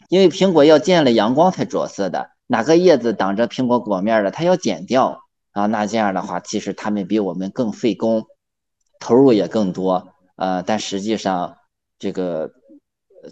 [0.09, 2.31] 因为苹果要见了阳光才着色的。
[2.47, 5.21] 哪个叶子挡着苹果果面了，它要剪掉
[5.53, 5.67] 啊。
[5.67, 8.25] 那这样的话，其实他们比我们更费工，
[9.01, 10.09] 投入也更多。
[10.37, 11.57] 呃，但实际上
[11.99, 12.53] 这个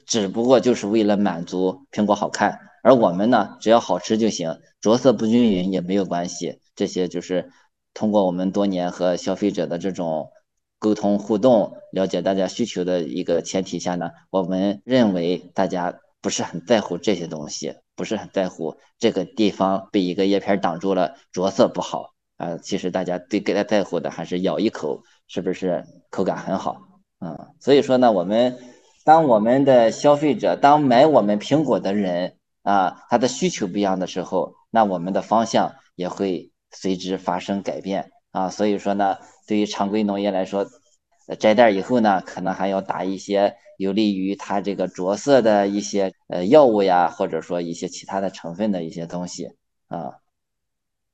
[0.06, 2.60] 只不过就是为了满足苹果好看。
[2.82, 6.60] 而我们呢，只要好吃就行，着色不均匀也没有关系。
[6.76, 7.50] 这些就是
[7.94, 10.30] 通过我们多年和消费者的这种
[10.78, 22.56] 沟通互动，了解大家需求的一个前提下呢，我们认为大家不是很在乎这些东西，不是很在乎这个地方被一个叶片挡住了，着色不好啊。
[22.58, 26.80] 其实大家最给他在乎的还是咬一口是不是口感很好
[27.18, 27.48] 啊。
[27.60, 28.58] 所以说呢，我们
[29.04, 32.34] 当我们的消费者，当买我们苹果的人。
[32.66, 38.50] 啊，他的需求不一样的时候，那我们的方向也会随之发生改变啊。
[38.50, 40.66] 所以说呢，对于常规农业来说，
[41.38, 49.52] 摘袋以后呢，可能还要打一些有利于它这个着色的一些呃药物呀，或者说一些其他的成分的一些东西
[49.86, 50.14] 啊。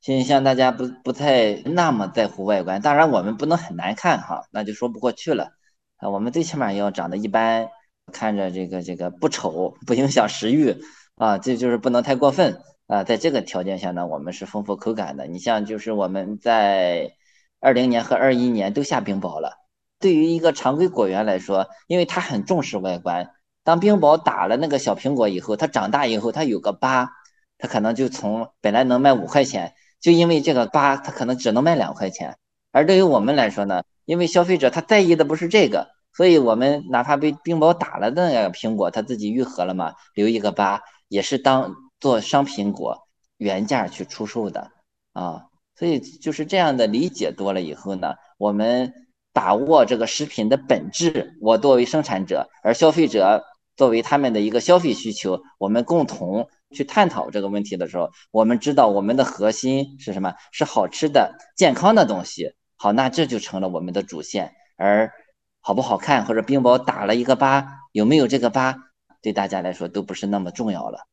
[0.02, 5.52] 现在像大家不不太那么在乎外观，当然我们不能很难看哈，那就说不过去了
[5.96, 6.10] 啊。
[6.10, 7.68] 我们最起码要长得一般，
[8.12, 10.76] 看着这个这个不丑，不影响食欲。
[11.16, 13.04] 啊，这就是不能太过分啊！
[13.04, 15.26] 在这个条件下呢，我们是丰富口感的。
[15.26, 17.12] 你像，就是我们在
[17.60, 19.58] 二零年和二一年都下冰雹了。
[20.00, 23.30] 对于一个常规果园来说，因为它很重视外观，
[23.62, 27.10] 当冰雹打了那个小苹果以后，它长大以后，它有个疤，
[27.58, 32.36] 它可能就从本来能卖五块钱，就因为这个疤，它可能只能卖两块钱。
[32.72, 40.82] 而对于我们来说呢，因为消费者他在意的不是这个，所以我们哪怕被冰雹打了的那个苹果，它自己愈合了嘛，留一个疤。
[41.08, 44.70] 也是当做商品果原价去出售的
[45.12, 45.44] 啊，
[45.76, 48.94] 所以就是这样的理解多了以后呢，我们
[49.34, 53.44] 把握这个食品的本质，我作为生产者，而消费者
[53.76, 60.34] 作为他们的一个消费需求，我们共同去探讨这个问题的时候，我们知道我们的核心是什么？
[60.50, 62.54] 是好吃的、健康的东西。
[62.76, 65.12] 好，那这就成了我们的主线，而
[65.60, 68.76] 好不好看或者冰雹打了一个疤，有没有这个疤？
[69.20, 71.06] 对大家来说都不是那么重要了，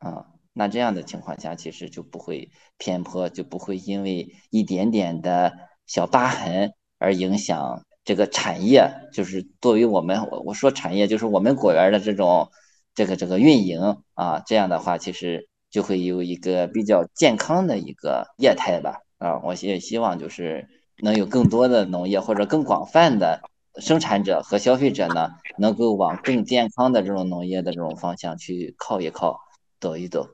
[0.00, 5.54] 啊，那这样的情况下，其实就不会偏颇，就不会因为一点点的
[5.86, 8.90] 小疤痕而影响这个产业。
[9.14, 12.50] 就是作为我们，我我说产业就是我们果园的这种
[12.98, 19.02] 这个这个运营啊，这样的话，其实就会有一个比较健康的一个业态吧。
[19.18, 20.66] 啊，我也希望就是
[21.00, 23.42] 能有更多的农业或者更广泛的。
[23.78, 25.28] 生产者和消费者呢，
[25.58, 29.38] 能够往更健康的这种农业的这种方向去靠一靠，
[29.78, 30.30] 走一走。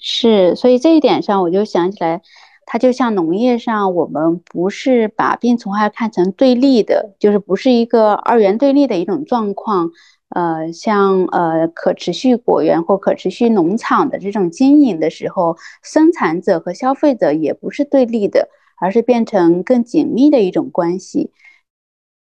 [0.00, 2.22] 是，所以这一点上，我就想起来，
[2.64, 9.90] 它就像农业上，我们不是把病虫害看成对立的，就是不是一个二元对立的一种状况。
[10.30, 18.48] 呃，像呃可持续果园或可持续农场的这种经营的时候，生产者和消费者也不是对立的，
[18.80, 21.30] 而是变成更紧密的一种关系。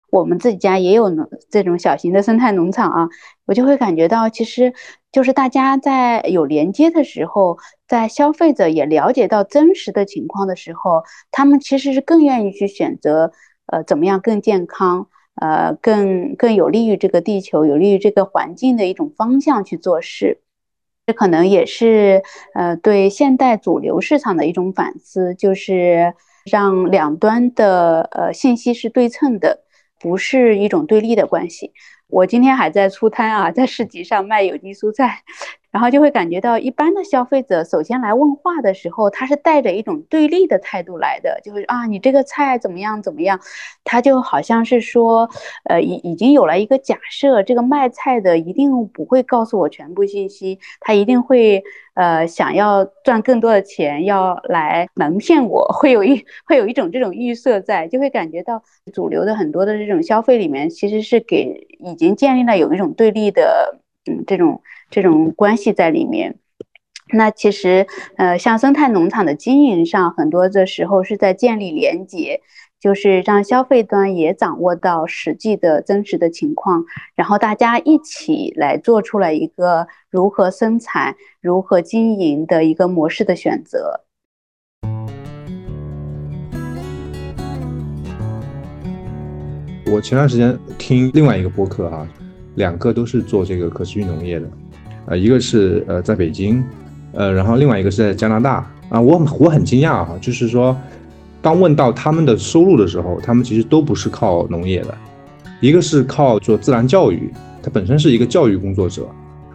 [0.09, 3.09] 我们自己家也有农这种小型的生态农场啊，
[3.45, 4.73] 我就会感觉到，其实
[5.11, 7.57] 就是大家在有连接的时候，
[7.89, 13.33] 在消费者也了解到真实的情况的时候，他们其实是更愿意去选择，
[13.65, 15.09] 呃，怎么样更健康，
[15.39, 20.41] 呃，更更有利于这个地球、有利于这个环境的一种方向去做事。
[21.05, 22.21] 这可能也是
[22.53, 26.13] 呃对现代主流市场的一种反思，就是
[26.51, 29.63] 让两端的呃信息是对称的。
[29.99, 31.71] 不是一种对立的关系。
[32.07, 35.23] 我今天还在出摊啊，在市集上卖有机蔬菜，
[35.77, 43.39] 然后就会感觉到一般的消费者首先来问话的时候，他是带着一种对立的态度来的，就是啊，你这个菜怎么样怎么样，
[43.83, 45.29] 他就好像是说，
[45.65, 51.63] 呃，已已经有了一个假设，这个卖菜的一定不会告诉我全部信息，他一定会
[51.93, 63.77] 呃想要赚更多的钱，要来蒙骗我，会有一会有一种这种预设在，就会感觉到主流的很多的这种消费里面其实是给已经建立了有一种对立的。
[64.07, 66.35] 嗯，这种这种关系在里面，
[67.13, 67.85] 那其实
[68.15, 72.41] 呃，像生态农场的经营上，很多的时候是在建立连接，
[72.79, 76.85] 就是让消费端也掌握到实际的真实的情况，
[77.15, 84.03] 然后大家一起来做出来一个如何生产、如何经营的一个模式的选择。
[89.89, 92.05] 我前段时间听另外一个播客啊。
[92.57, 94.49] 两个都是做这个可持续农业的，
[95.05, 96.63] 呃，一个是呃在北京，
[97.13, 98.99] 呃，然后另外一个是在加拿大啊。
[98.99, 100.75] 我我很惊讶哈，就是说，
[101.39, 104.97] 当问到他们的收入的时候，他们其实都不是靠农业的，
[105.61, 107.31] 一个是靠做自然教育，
[107.61, 109.07] 他本身是一个教育工作者，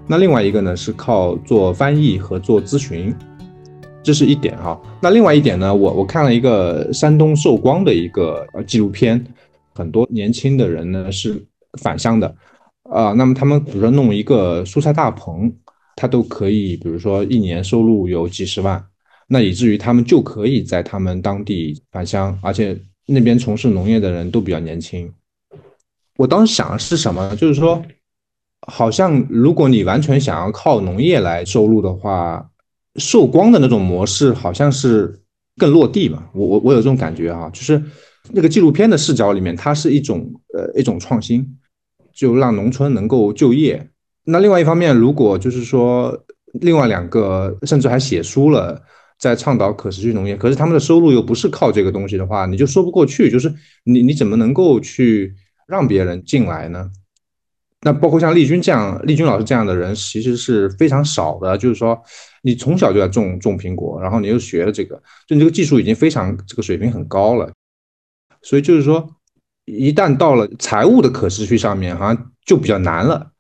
[0.07, 3.13] 那另外一个呢是靠做翻译和做咨询，
[4.01, 4.81] 这是一点哈。
[5.01, 9.25] 那另外一点呢，我我看了一个山东寿光的一个呃纪录片，
[9.75, 11.45] 很多年轻的人呢是
[11.81, 12.33] 返乡的。
[12.91, 15.53] 啊，那么他们比如说弄一个蔬菜大棚，
[15.97, 18.85] 他都可以，比如说一年收入有几十万，
[19.29, 25.11] 那以至于他们就可以在他们当地返乡，而且那边从事农业的人都比较年轻。
[26.17, 27.35] 我当时想的是什么？
[27.37, 27.83] 就是说，
[28.67, 32.51] 好像如果你完全想要靠农业来收入的话，
[32.97, 35.21] 寿光的那种模式好像是
[35.57, 36.25] 更落地嘛。
[36.35, 37.83] 我我我有这种感觉哈，就是
[38.31, 41.59] 那个纪录片的视角里面，它是一种呃一种创新。
[42.15, 43.89] 就让农村能够就业。
[44.25, 46.17] 那另外一方面，如果就是说
[46.61, 48.81] 另外两个甚至还写书了，
[49.19, 53.29] 在倡导可持续农业，可是他们的收入又不是靠这个东西的话，你就说不过去。
[53.29, 53.53] 就是
[53.85, 55.35] 你你怎么能够去
[55.67, 56.89] 让别人进来呢？
[57.81, 61.59] 那包括像丽君这样，丽君老师这样的人其实是非常少的。
[61.59, 62.01] 就是说，
[62.43, 64.95] 你从小就在种种苹果，然后你又学了这个，
[65.27, 67.51] 就你这个技术已经非常这个水平很高了。
[68.43, 69.09] 所以就是说。
[69.65, 73.31] 一旦到了财务的可持续上面，好像就比较难了。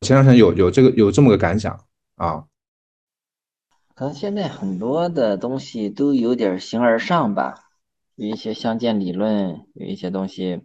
[0.00, 1.84] 前两天有有这个有这么个感想
[2.16, 2.44] 啊。
[3.94, 7.54] 可能现在很多的东西都有点形而上吧，
[8.14, 10.62] 有一些相见理论，有一些东西，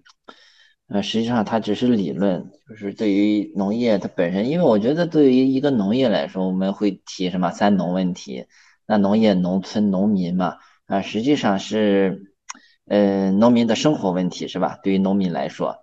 [0.87, 2.51] 呃，实际上它只是理论。
[2.69, 8.45] 就是对于农业它本身，因为我觉得对于一个农业来说，我们会提什么三农问题，
[8.87, 12.30] 那农业、农村、农民嘛，啊，实际上是。
[12.87, 14.79] 呃，农民的生活问题是吧？
[14.83, 15.77] 对于农民来说，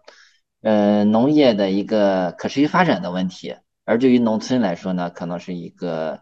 [0.61, 6.20] 呃，农业的一个可持续发展的问题，而对于农村来说呢，可能是一个，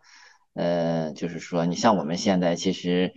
[0.55, 3.15] 呃，就是说，你像我们现在其实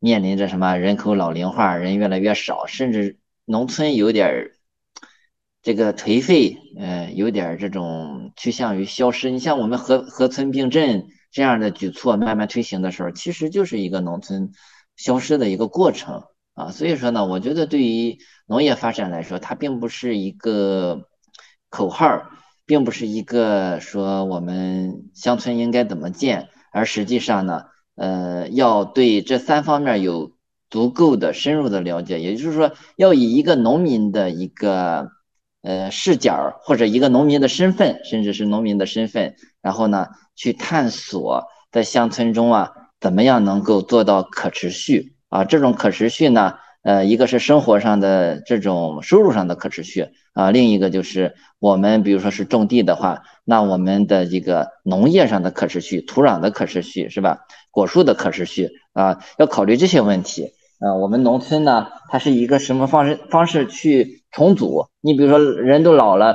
[0.00, 4.52] 面临着什么人口老龄化，人越来越少，甚至农村有点儿
[5.62, 9.30] 这个颓废，呃，有点这种趋向于消失。
[9.30, 14.50] 你像我们河河村并镇这样的举措慢慢推行的时候，其实就是一个农村
[14.96, 16.24] 消失的一个过程。
[16.54, 21.08] 啊，所以说呢，我觉得对于农业发展来说，它并不是一个
[21.70, 22.30] 口号，
[22.66, 30.32] 并不是一个说我们乡村应该怎么建，而实际上呢，呃，要对这三方面有
[30.68, 35.08] 足够的深入的了解，也就是说，要以一个农民的一个
[35.62, 45.14] 呃视角，或者一个农民的身份，甚至是农民的身份，然后呢，去探索在乡村中啊，怎么样能够做到可持续。
[45.32, 57.38] 啊，这种可持续呢，呃，一个是生活上的这种收入上的可持续啊，另一个就是我们比如说是种地的话，那我们的这个农业上的可持续、土壤的可持续是吧？
[57.70, 60.94] 果树的可持续啊，要考虑这些问题啊。
[60.96, 64.88] 我们农村呢，它是一个什么方式方式去重组？
[65.00, 66.34] 你比如说人都老了，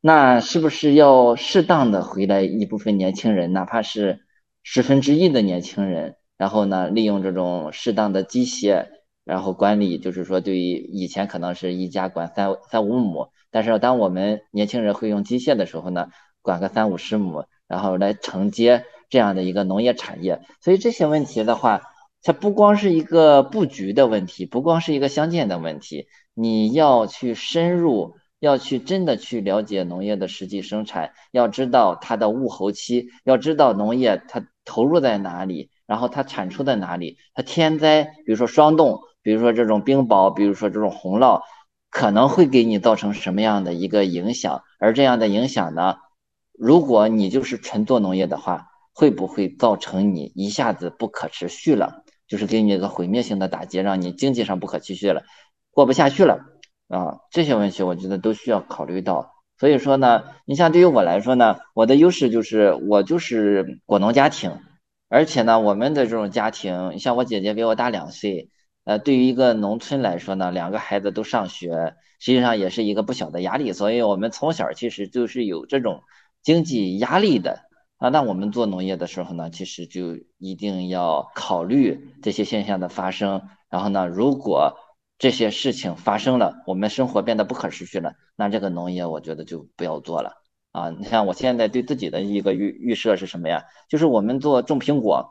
[0.00, 4.24] 那是不是要适当的回来一部分年轻人，哪怕是
[4.64, 6.16] 十分之一的年轻人？
[6.36, 8.86] 然后呢，利用这种适当的机械，
[9.24, 16.08] 然后管理，就是说，对于以前可能是一家管三三五亩，但是当我们年轻人会用机械的时候呢，
[16.42, 20.40] 管个三五十亩，然后来承接这样的一个农业产业。
[20.60, 21.82] 所以这些问题的话，
[22.22, 35.70] 它不光是一个布局的问题，不光是一个相见的问题，你要去深入，要去真的去了解农业的实际生产，要知道它的物候期，要知道农业它投入在哪里。
[35.86, 37.18] 然后它产出在哪里？
[37.34, 41.42] 它天灾，比如说霜冻，比如说这种冰雹，比如说这种洪涝，
[41.90, 44.62] 可能会给你造成什么样的一个影响？
[44.78, 45.96] 而这样的影响呢，
[46.52, 52.04] 如果你就是纯做农业的话，会不会造成你一下子不可持续了？
[52.26, 55.22] 就是给你一个毁灭性的打击，让你经济上不可持续了，
[55.70, 56.38] 过不下去了
[56.88, 57.18] 啊！
[57.30, 59.34] 这些问题我觉得都需要考虑到。
[59.58, 64.58] 所以说呢，你像对于我来说呢，我的优势就是我就是果农家庭，
[65.14, 68.50] 而且呢，我们的这种家庭，像我姐姐比我大两岁，
[68.82, 73.72] 呃，对于一个农村来说呢，两个孩子都上学，实际上也是一个不小的压力。
[73.72, 76.02] 所以我们从小其实就是有这种
[76.42, 77.60] 经济压力的。
[77.98, 83.42] 啊，那我们做农业的时候呢，其实就一定要考虑这些现象的发生。
[83.70, 84.74] 然后呢，如果
[85.16, 90.42] 这些事情发生了，我们生活变得不可持续了，那这个农业我觉得就不要做了。
[90.74, 93.62] 啊，你像我现在对自己的一个预预设是什么呀？
[93.88, 95.30] 就是我们做种苹果，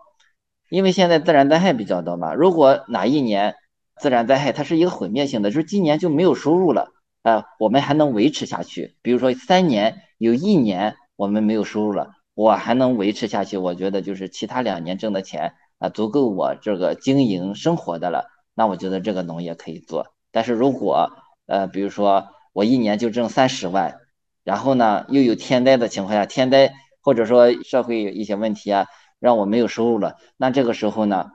[0.70, 2.34] 因为现在自然灾害比较多嘛。
[2.34, 3.56] 如果哪一年
[4.00, 6.94] 自然灾害它是一个毁灭性的，就是今年就没有收入了，
[7.24, 8.96] 啊，我们还能维持下去。
[9.02, 12.12] 比如说三年有一年我们没有收入了。
[12.36, 18.26] 我还能维持下去，我觉得就是其他两年挣的钱啊，足够我这个经营生活的了。
[18.56, 20.08] 那我觉得这个农业可以做。
[20.32, 21.12] 但是如果
[21.46, 24.00] 呃，比如说我一年就挣三十万，
[24.44, 28.88] 然后呢又有天灾的情况下，天灾或者说社会一些问题啊，
[29.20, 31.32] 让我没有收入了，那这个时候呢，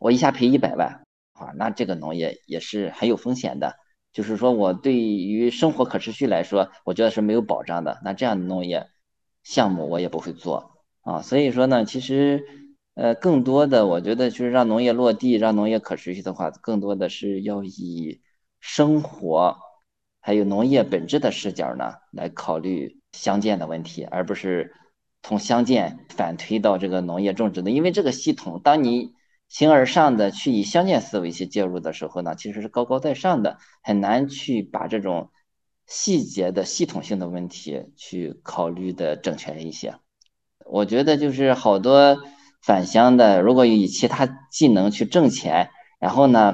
[0.00, 1.02] 我一下赔一百万
[1.32, 3.76] 啊，那这个农业也是很有风险的。
[4.12, 8.00] 就是说我对于生活可持续来说，我觉得是没有保障的。
[8.04, 8.86] 那这样的农业。
[9.44, 12.44] 项目我也不会做啊，所以说呢，其实，
[12.94, 18.20] 呃，更多的我觉得就是让农业落地，让农业可持续的话，更多的是要以
[18.60, 19.56] 生活
[20.28, 24.74] 还有农业本质的视角呢来考虑乡建的问题，而不是
[25.22, 27.70] 从乡建反推到这个农业种植的。
[27.70, 29.14] 因为这个系统，当你
[29.48, 35.30] 形而上的去以乡建思维去介入的时候呢，其实是高高在上的，很难去把这种。
[35.90, 39.94] 细节的系统性的问题去考虑的整全一些，
[40.66, 42.18] 我觉得就是好多
[42.60, 46.52] 返乡的，如果以其他技能去挣钱，然后呢，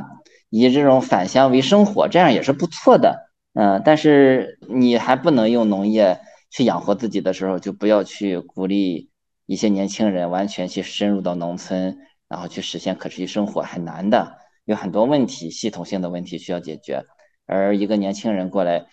[0.50, 3.23] 以这种返乡为生活，这样也是不错的。
[3.54, 6.20] 嗯，但是你还不能用农业
[6.50, 9.10] 去养活自己的时候，就不要去鼓励
[9.46, 11.96] 一些年轻人完全去深入到农村，
[12.28, 17.04] 然后去实现可持续生活，很难的，有很多问题，系统性的问题需要解决，
[17.46, 18.86] 而一个年轻人过来。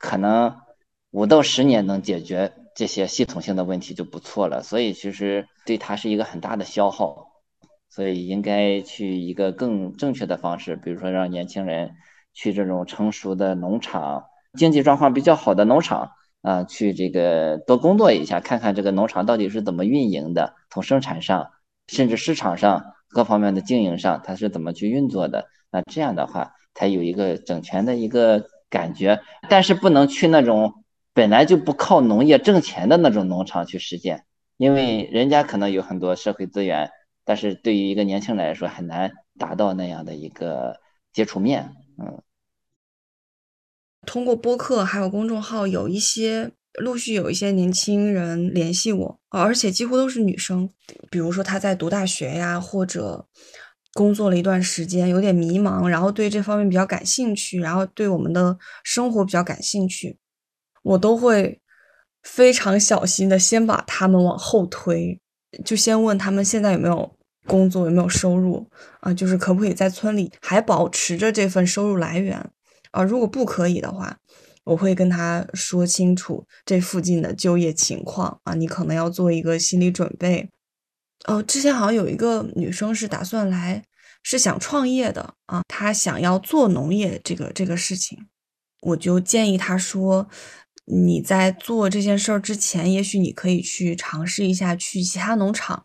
[0.00, 0.54] 可能
[1.10, 7.26] 五到十年能解决这些系统性的问题就不错了，所以其实对他是一个很大的消耗，
[7.88, 11.90] 所以应该去一个更正确的方式，比如说让年轻人
[12.34, 14.24] 去这种成熟的农场、
[14.58, 21.50] 经济状况比较好的农场啊，去这个多工作一下，看看这个农场到底是怎么运营的，从生产上，
[21.86, 28.46] 甚至市场上各方面的经营上，它是怎么去运作的，那这样的话才有一个整全的一个。
[28.70, 30.84] 感觉，但是不能去那种
[31.14, 34.24] 本来就不靠农业挣钱的那种农场去实践，
[34.58, 36.90] 因为人家可能有很多社会资源，
[37.24, 40.76] 但是对于一个年轻人来说很难达到那样的一个
[41.14, 41.76] 接触面。
[41.98, 42.22] 嗯，
[44.06, 50.70] 通过播客还有公众号，有一些陆续有一些年轻人联系我，而且几乎都是女生，
[51.10, 53.26] 比如说她在读大学呀，或者。
[53.94, 60.18] 工作了一段时间，有点迷茫，然后对这方面比较感兴趣，然后对我们的生活比较感兴趣，
[60.82, 61.60] 我都会
[62.22, 65.20] 非常小心的先把他们往后推，
[65.64, 67.17] 就先问他们现在有没有
[67.48, 68.64] 工作，有没有收入
[69.00, 72.38] 啊，就是可不可以在村里还保持着这份收入来源
[72.92, 73.02] 啊？
[73.02, 74.16] 如果不可以的话，
[74.64, 80.50] 我会跟他说清楚这附近的就业情况啊，你可能要做一个心理准备。
[81.24, 83.82] 哦，之前好像有一个女生是打算来，
[84.22, 88.28] 是想创业的啊，她想要做农业这个这个事情，
[88.82, 90.28] 我就建议她说，
[90.84, 95.84] 你在做这件事儿之前，也许你可以去尝试一下去其他农场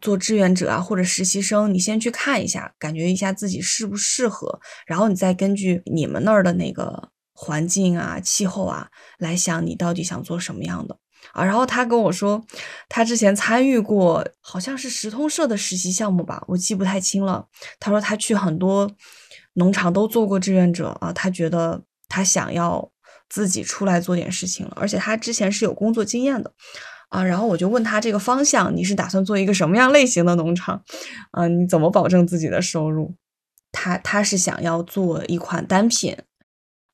[0.00, 10.98] 做志愿者啊，或者实习生，你先去看一下，感觉一下自己适不适合，然后你再根据你们那儿的那个环境啊、气候啊来想，你到底想做什么样的。
[11.32, 12.44] 啊，然后他跟我说，
[12.88, 17.44] 他之前参与过，好像是石通社的实习项目吧，我记不太清了。
[17.80, 18.88] 他说他去很多
[19.54, 22.92] 农场都做过志愿者啊，他觉得他想要
[23.28, 26.52] 自己出来做点事情了，而且他之前是有工作经验的
[27.08, 27.22] 啊。
[27.22, 30.82] 然后我就问他这个方向，你是打算做一个什么样类型的农场？
[31.32, 33.14] 啊，你怎么保证自己的收入？
[33.72, 36.16] 他他是想要做一款单品，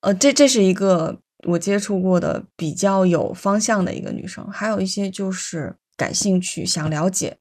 [0.00, 1.18] 呃，这这是一个。
[1.44, 7.36] 我接触过的比较有方向的一个女生，还有一些就是感兴趣、想了解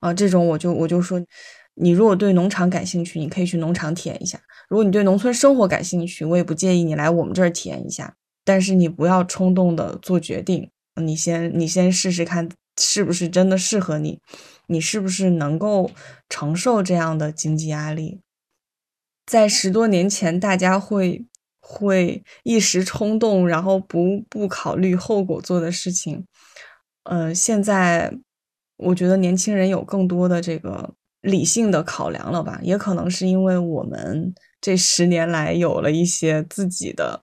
[0.00, 1.24] 啊，这种我就我就说，
[1.76, 8.16] 你如果对农场感兴趣，你可以去农场体验一下；如果你对农村生活感兴趣，我也不介意你来我们这儿体验一下。
[8.44, 10.68] 但是你不要冲动的做决定
[11.02, 12.48] 你先你先试试看
[12.78, 14.20] 是不是真的适合你，
[14.66, 15.90] 你是不是能够
[16.28, 18.20] 承受这样的经济压力？
[19.26, 21.24] 在十多年前，大家会
[21.60, 26.26] 会一时冲动，然后不不考虑后果做的事情。
[27.04, 28.12] 呃，现在
[28.76, 32.58] 我觉得年轻人有更多的这个理性的考量了吧？
[32.62, 37.20] 也可能是因为我们这十年来有了一些自己的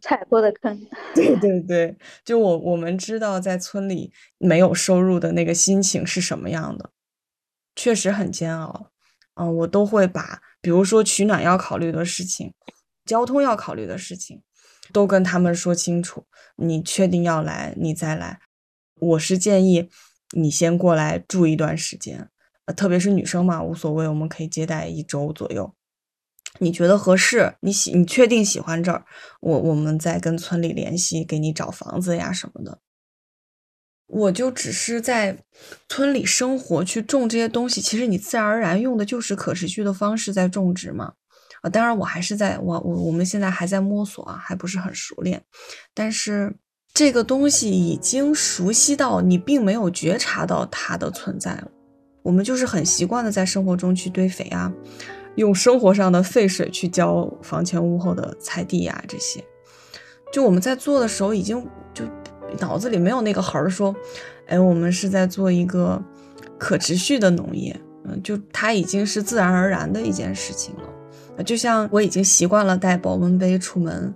[0.00, 0.78] 踩过的坑。
[1.14, 6.90] 对对对，就我我们知道在村里没有收入的那个心情是什么样的，
[7.74, 8.90] 确实很煎熬。
[9.34, 12.52] 嗯，我都会把，比如说取暖要考虑的事情，
[13.04, 14.42] 交通要考虑的事情，
[14.92, 16.26] 都跟他们说清楚。
[16.56, 18.40] 你确定要来，你再来。
[19.00, 19.88] 我是建议
[20.32, 22.28] 你先过来住一段时间，
[22.64, 25.72] 呃，特别是女生嘛，无所谓，我们可以接待一周左右。
[26.58, 27.54] 你觉得合适？
[27.60, 29.04] 你喜，你确定喜欢这儿？
[29.40, 32.78] 我我们再跟村里联系，给你找房子呀什么的。
[34.06, 35.38] 我就只是在
[35.88, 41.14] 村里生活，去种这些东西，其实你自然而然用的就是可持续的方式在种植嘛。
[41.62, 45.42] 啊，当然我还是在我我我们现在还在摸索啊，还不是很熟练，
[45.94, 46.56] 但是。
[46.94, 51.68] 这个东西已经熟悉到你并没有觉察到它的存在了，
[52.22, 54.72] 我们就是很习惯的在生活中去堆肥啊，
[55.38, 59.42] 用生活上的废水去浇房前屋后的菜地呀，这些，
[60.32, 62.04] 就我们在做的时候已经就
[62.58, 63.94] 脑子里没有那个痕儿，说，
[64.46, 66.02] 哎，我们是在做一个
[66.58, 74.12] 可持续的农业，嗯，就它已经是自然而然的一件事情了，就像我已经习惯了带保温杯出门。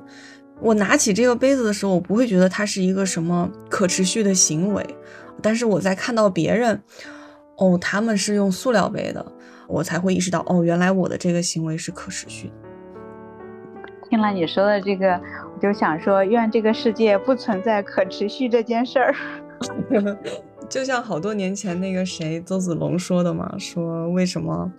[0.60, 4.84] 我拿起这个杯子的时候，我不会觉得它是一个什么可持续的行为，
[5.40, 6.82] 但是我在看到别人，
[7.58, 9.24] 哦，他们是用塑料杯的，
[9.72, 12.54] 我才会意识到，哦，原来我的这个行为是可持续的。
[14.10, 15.18] 听了你说的这个，
[15.54, 19.14] 我就想说，愿这个世界不存在可持续这件事儿。
[20.68, 24.70] 就像好多年前那个谁邹子龙说的嘛，说为什么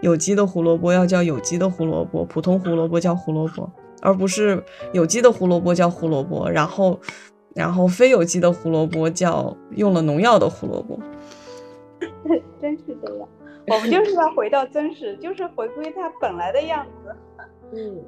[0.00, 3.70] 有机的胡萝卜要叫有机的胡萝卜，普通胡萝卜叫胡萝卜。
[4.02, 4.64] 而不是
[4.94, 6.98] 有机的胡萝卜叫胡萝卜，然后，
[7.54, 10.98] 然后非有机的胡萝卜叫用了农药的胡萝卜。
[12.62, 13.28] 真是这样，
[13.70, 17.16] 我们就是要回到真实，就是回归它本来的样子。
[17.72, 18.04] 嗯。